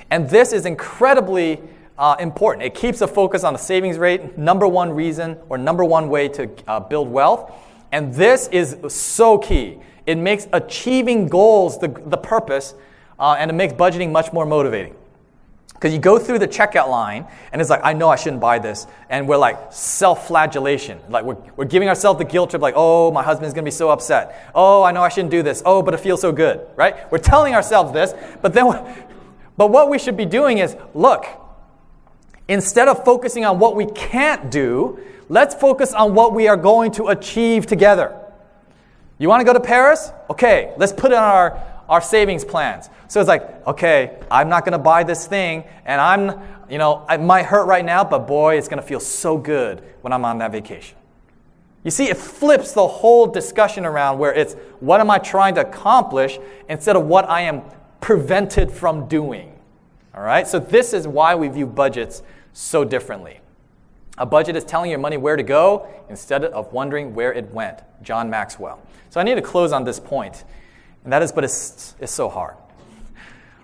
[0.09, 1.61] And this is incredibly
[2.03, 2.65] uh, important.
[2.65, 6.27] It keeps a focus on the savings rate, number one reason or number one way
[6.27, 7.53] to uh, build wealth.
[7.93, 9.79] And this is so key.
[10.05, 12.75] It makes achieving goals the, the purpose,
[13.17, 14.95] uh, and it makes budgeting much more motivating.
[15.75, 18.59] Because you go through the checkout line, and it's like, I know I shouldn't buy
[18.59, 18.85] this.
[19.09, 20.99] And we're like self flagellation.
[21.07, 23.89] Like, we're, we're giving ourselves the guilt trip, like, oh, my husband's gonna be so
[23.89, 24.51] upset.
[24.53, 25.63] Oh, I know I shouldn't do this.
[25.65, 27.09] Oh, but it feels so good, right?
[27.13, 28.65] We're telling ourselves this, but then,
[29.57, 31.42] but what we should be doing is look,
[32.53, 34.99] instead of focusing on what we can't do,
[35.29, 38.17] let's focus on what we are going to achieve together.
[39.17, 40.11] You wanna go to Paris?
[40.29, 42.89] Okay, let's put it on our our savings plans.
[43.07, 46.39] So it's like, okay, I'm not going to buy this thing, and I'm,
[46.69, 49.83] you know, it might hurt right now, but boy, it's going to feel so good
[50.01, 50.97] when I'm on that vacation.
[51.83, 55.61] You see, it flips the whole discussion around where it's what am I trying to
[55.61, 56.39] accomplish
[56.69, 57.61] instead of what I am
[57.99, 59.53] prevented from doing.
[60.15, 60.47] All right?
[60.47, 62.23] So, this is why we view budgets
[62.53, 63.39] so differently.
[64.17, 67.79] A budget is telling your money where to go instead of wondering where it went.
[68.03, 68.79] John Maxwell.
[69.09, 70.43] So, I need to close on this point.
[71.03, 72.55] And that is, but it's, it's so hard.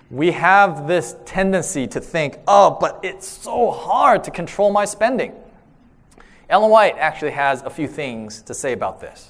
[0.10, 5.34] We have this tendency to think, oh, but it's so hard to control my spending.
[6.50, 9.30] Ellen White actually has a few things to say about this.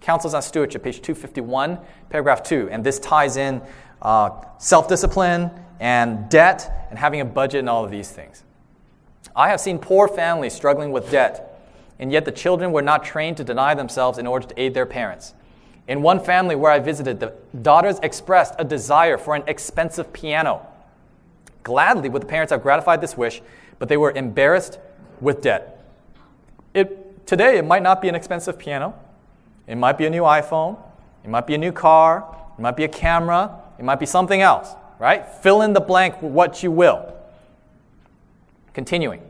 [0.00, 1.78] Counsels on Stewardship, page 251,
[2.10, 2.68] paragraph 2.
[2.70, 3.60] And this ties in
[4.00, 5.50] uh, self discipline
[5.80, 8.44] and debt and having a budget and all of these things.
[9.34, 11.60] I have seen poor families struggling with debt,
[11.98, 14.86] and yet the children were not trained to deny themselves in order to aid their
[14.86, 15.34] parents.
[15.88, 20.66] In one family where I visited, the daughters expressed a desire for an expensive piano.
[21.62, 23.42] Gladly would the parents have gratified this wish,
[23.78, 24.78] but they were embarrassed
[25.20, 25.84] with debt.
[26.74, 28.94] It, today, it might not be an expensive piano.
[29.66, 30.78] It might be a new iPhone.
[31.24, 32.26] It might be a new car.
[32.58, 33.58] It might be a camera.
[33.78, 35.26] It might be something else, right?
[35.42, 37.14] Fill in the blank with what you will.
[38.74, 39.22] Continuing.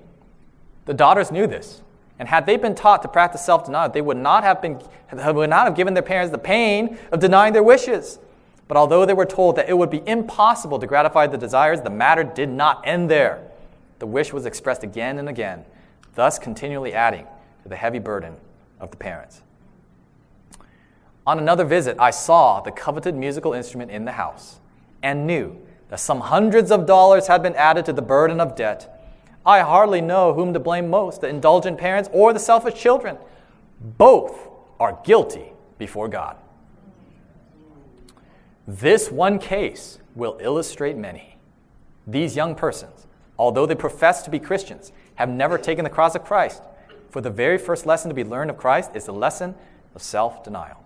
[0.85, 1.83] The daughters knew this.
[2.19, 4.81] And had they been taught to practice self denial, they would not have, been,
[5.13, 8.19] would not have given their parents the pain of denying their wishes.
[8.69, 11.91] But although they were told that it would be impossible to gratify the desires, the
[11.91, 13.43] matter did not end there.
[13.99, 15.65] The wish was expressed again and again,
[16.15, 17.27] thus continually adding
[17.65, 18.37] to the heavy burden
[18.81, 19.43] of the parents.
[21.27, 24.59] On another visit, I saw the coveted musical instrument in the house
[25.03, 29.02] and knew that some hundreds of dollars had been added to the burden of debt
[29.45, 33.19] I hardly know whom to blame most the indulgent parents or the selfish children.
[33.81, 36.37] Both are guilty before God.
[38.67, 41.37] This one case will illustrate many.
[42.07, 43.07] These young persons,
[43.39, 46.63] although they profess to be Christians, have never taken the cross of Christ.
[47.11, 49.55] For the very first lesson to be learned of Christ is the lesson
[49.95, 50.83] of self denial.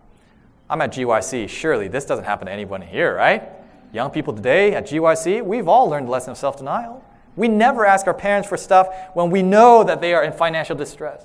[0.69, 1.49] I'm at GYC.
[1.49, 3.51] Surely this doesn't happen to anyone here, right?
[3.93, 7.05] Young people today at GYC, we've all learned the lesson of self denial.
[7.37, 10.75] We never ask our parents for stuff when we know that they are in financial
[10.75, 11.25] distress.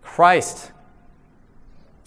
[0.00, 0.70] Christ,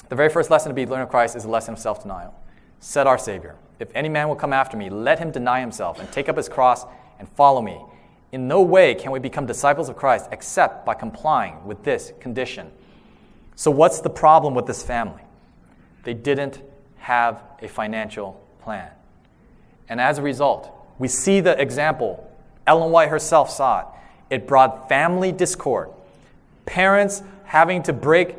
[0.09, 2.33] the very first lesson to be learned of Christ is a lesson of self denial.
[2.79, 6.09] Said our Savior, If any man will come after me, let him deny himself and
[6.11, 6.85] take up his cross
[7.19, 7.81] and follow me.
[8.31, 12.71] In no way can we become disciples of Christ except by complying with this condition.
[13.55, 15.21] So, what's the problem with this family?
[16.03, 16.61] They didn't
[16.97, 18.91] have a financial plan.
[19.87, 22.29] And as a result, we see the example.
[22.65, 23.85] Ellen White herself saw it.
[24.29, 25.89] It brought family discord.
[26.65, 28.35] Parents having to break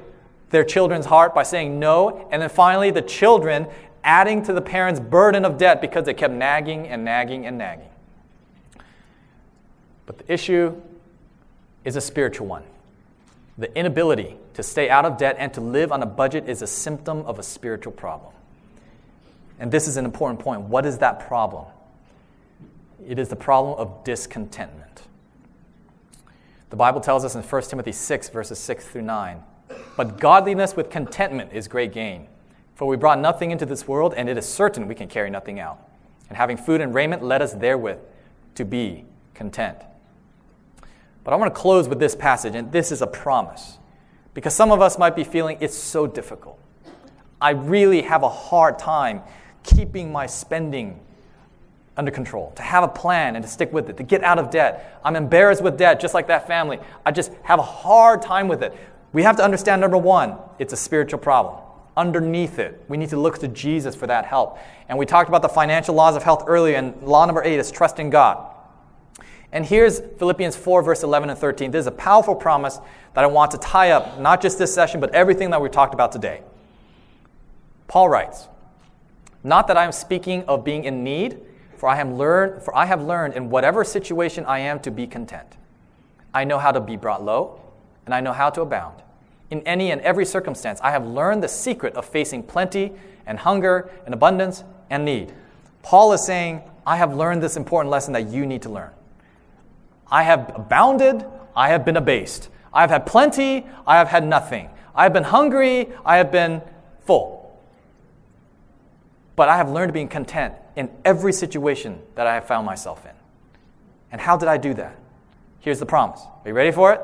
[0.50, 3.66] their children's heart by saying no, and then finally the children
[4.02, 7.88] adding to the parents' burden of debt because they kept nagging and nagging and nagging.
[10.06, 10.80] But the issue
[11.84, 12.62] is a spiritual one.
[13.58, 16.66] The inability to stay out of debt and to live on a budget is a
[16.66, 18.32] symptom of a spiritual problem.
[19.58, 20.62] And this is an important point.
[20.62, 21.66] What is that problem?
[23.06, 25.02] It is the problem of discontentment.
[26.70, 29.42] The Bible tells us in 1 Timothy 6, verses 6 through 9
[29.96, 32.26] But godliness with contentment is great gain.
[32.74, 35.60] For we brought nothing into this world, and it is certain we can carry nothing
[35.60, 35.78] out.
[36.28, 37.98] And having food and raiment, let us therewith
[38.56, 39.04] to be
[39.34, 39.78] content.
[41.22, 43.78] But I want to close with this passage, and this is a promise.
[44.34, 46.58] Because some of us might be feeling it's so difficult.
[47.40, 49.22] I really have a hard time
[49.62, 51.00] keeping my spending
[51.96, 54.50] under control, to have a plan and to stick with it, to get out of
[54.50, 55.00] debt.
[55.04, 56.78] I'm embarrassed with debt, just like that family.
[57.04, 58.74] I just have a hard time with it.
[59.12, 61.62] We have to understand number one, it's a spiritual problem.
[61.96, 64.58] Underneath it, we need to look to Jesus for that help.
[64.88, 67.70] And we talked about the financial laws of health earlier, and law number eight is
[67.70, 68.52] trusting God.
[69.52, 71.70] And here's Philippians 4, verse 11 and 13.
[71.70, 72.78] This is a powerful promise
[73.14, 75.94] that I want to tie up, not just this session, but everything that we talked
[75.94, 76.42] about today.
[77.88, 78.48] Paul writes,
[79.42, 81.40] Not that I am speaking of being in need,
[81.76, 85.06] for I, have learned, for I have learned in whatever situation I am to be
[85.06, 85.56] content.
[86.32, 87.60] I know how to be brought low,
[88.04, 89.02] and I know how to abound.
[89.50, 92.92] In any and every circumstance, I have learned the secret of facing plenty
[93.26, 95.32] and hunger and abundance and need.
[95.82, 98.90] Paul is saying, I have learned this important lesson that you need to learn.
[100.10, 101.24] I have abounded,
[101.54, 102.48] I have been abased.
[102.72, 104.70] I have had plenty, I have had nothing.
[104.94, 106.62] I have been hungry, I have been
[107.04, 107.58] full.
[109.36, 113.04] But I have learned to be content in every situation that I have found myself
[113.04, 113.12] in.
[114.12, 114.96] And how did I do that?
[115.60, 116.20] Here's the promise.
[116.20, 117.00] Are you ready for it?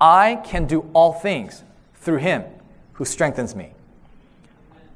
[0.00, 1.62] I can do all things
[1.94, 2.44] through him
[2.94, 3.72] who strengthens me.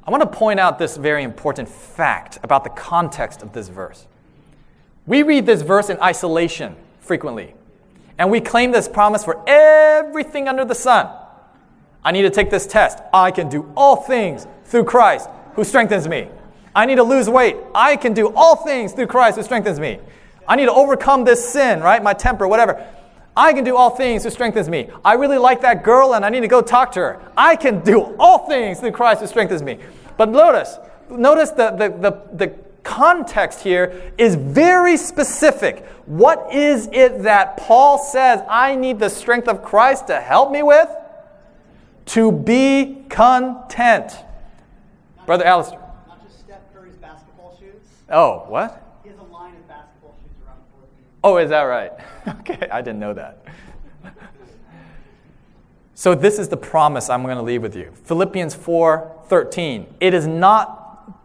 [0.05, 4.07] I want to point out this very important fact about the context of this verse.
[5.07, 7.55] We read this verse in isolation frequently,
[8.19, 11.09] and we claim this promise for everything under the sun.
[12.05, 12.99] I need to take this test.
[13.13, 16.29] I can do all things through Christ who strengthens me.
[16.75, 17.57] I need to lose weight.
[17.75, 19.99] I can do all things through Christ who strengthens me.
[20.49, 22.03] I need to overcome this sin, right?
[22.03, 22.87] My temper, whatever.
[23.37, 24.91] I can do all things who strengthens me.
[25.05, 27.33] I really like that girl and I need to go talk to her.
[27.37, 29.79] I can do all things through Christ who strengthens me.
[30.17, 30.77] But notice,
[31.11, 35.87] notice the, the, the, the context here is very specific.
[36.07, 40.63] What is it that Paul says I need the strength of Christ to help me
[40.63, 40.89] with?
[42.07, 44.13] To be content.
[45.25, 45.79] Brother Alistair.
[46.09, 47.81] Not just Steph Curry's basketball shoes.
[48.13, 49.01] Oh, what?
[49.03, 50.59] He has a line of basketball shoes around.
[51.25, 51.93] Oh, is that right?
[52.41, 53.45] okay, I didn't know that.
[55.95, 57.91] so this is the promise I'm going to leave with you.
[58.05, 59.87] Philippians 4:13.
[60.01, 60.83] It is not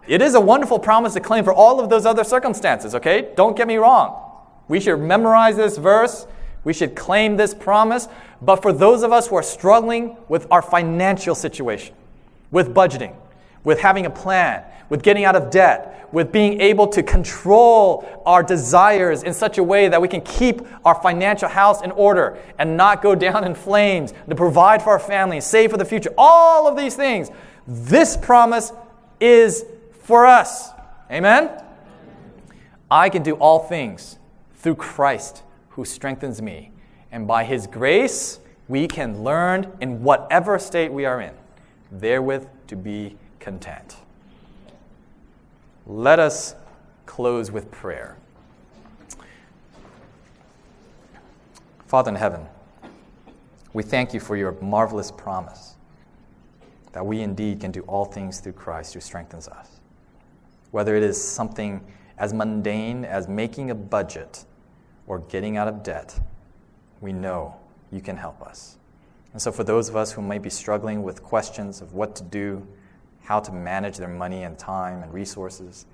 [0.07, 3.33] it is a wonderful promise to claim for all of those other circumstances, okay?
[3.35, 4.23] Don't get me wrong.
[4.69, 6.25] We should memorize this verse.
[6.63, 8.07] We should claim this promise.
[8.41, 11.93] But for those of us who are struggling with our financial situation,
[12.51, 13.15] with budgeting,
[13.63, 18.41] with having a plan, with getting out of debt, with being able to control our
[18.41, 22.77] desires in such a way that we can keep our financial house in order and
[22.77, 26.67] not go down in flames, to provide for our family, save for the future, all
[26.67, 27.29] of these things.
[27.67, 28.71] This promise
[29.19, 29.65] is
[30.03, 30.69] for us.
[31.11, 31.49] Amen?
[32.89, 34.17] I can do all things
[34.55, 36.71] through Christ who strengthens me.
[37.11, 41.33] And by his grace, we can learn in whatever state we are in,
[41.91, 43.95] therewith to be content.
[45.85, 46.55] Let us
[47.05, 48.17] close with prayer.
[51.87, 52.45] Father in heaven,
[53.71, 55.75] we thank you for your marvelous promise
[56.91, 59.77] that we indeed can do all things through Christ who strengthens us
[60.71, 61.81] whether it is something
[62.17, 64.45] as mundane as making a budget
[65.05, 66.19] or getting out of debt,
[66.99, 67.55] we know
[67.91, 68.77] you can help us.
[69.33, 72.23] And so, for those of us who might be struggling with questions of what to
[72.23, 72.67] do,
[73.27, 75.85] how to manage their money and time and resources,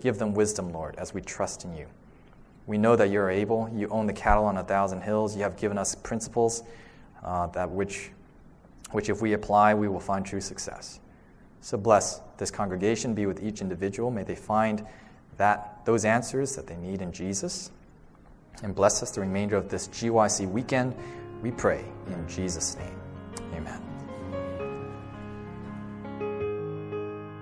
[0.00, 1.86] give them wisdom, Lord, as we trust in you.
[2.66, 3.70] We know that you're able.
[3.72, 5.36] You own the cattle on a thousand hills.
[5.36, 6.64] You have given us principles
[7.22, 8.10] uh, that which,
[8.90, 10.98] which, if we apply, we will find true success.
[11.60, 14.10] So bless this congregation, be with each individual.
[14.10, 14.84] May they find
[15.36, 17.70] that those answers that they need in Jesus.
[18.64, 20.96] And bless us the remainder of this GYC weekend.
[21.40, 23.00] We pray in Jesus' name.
[23.54, 23.89] Amen.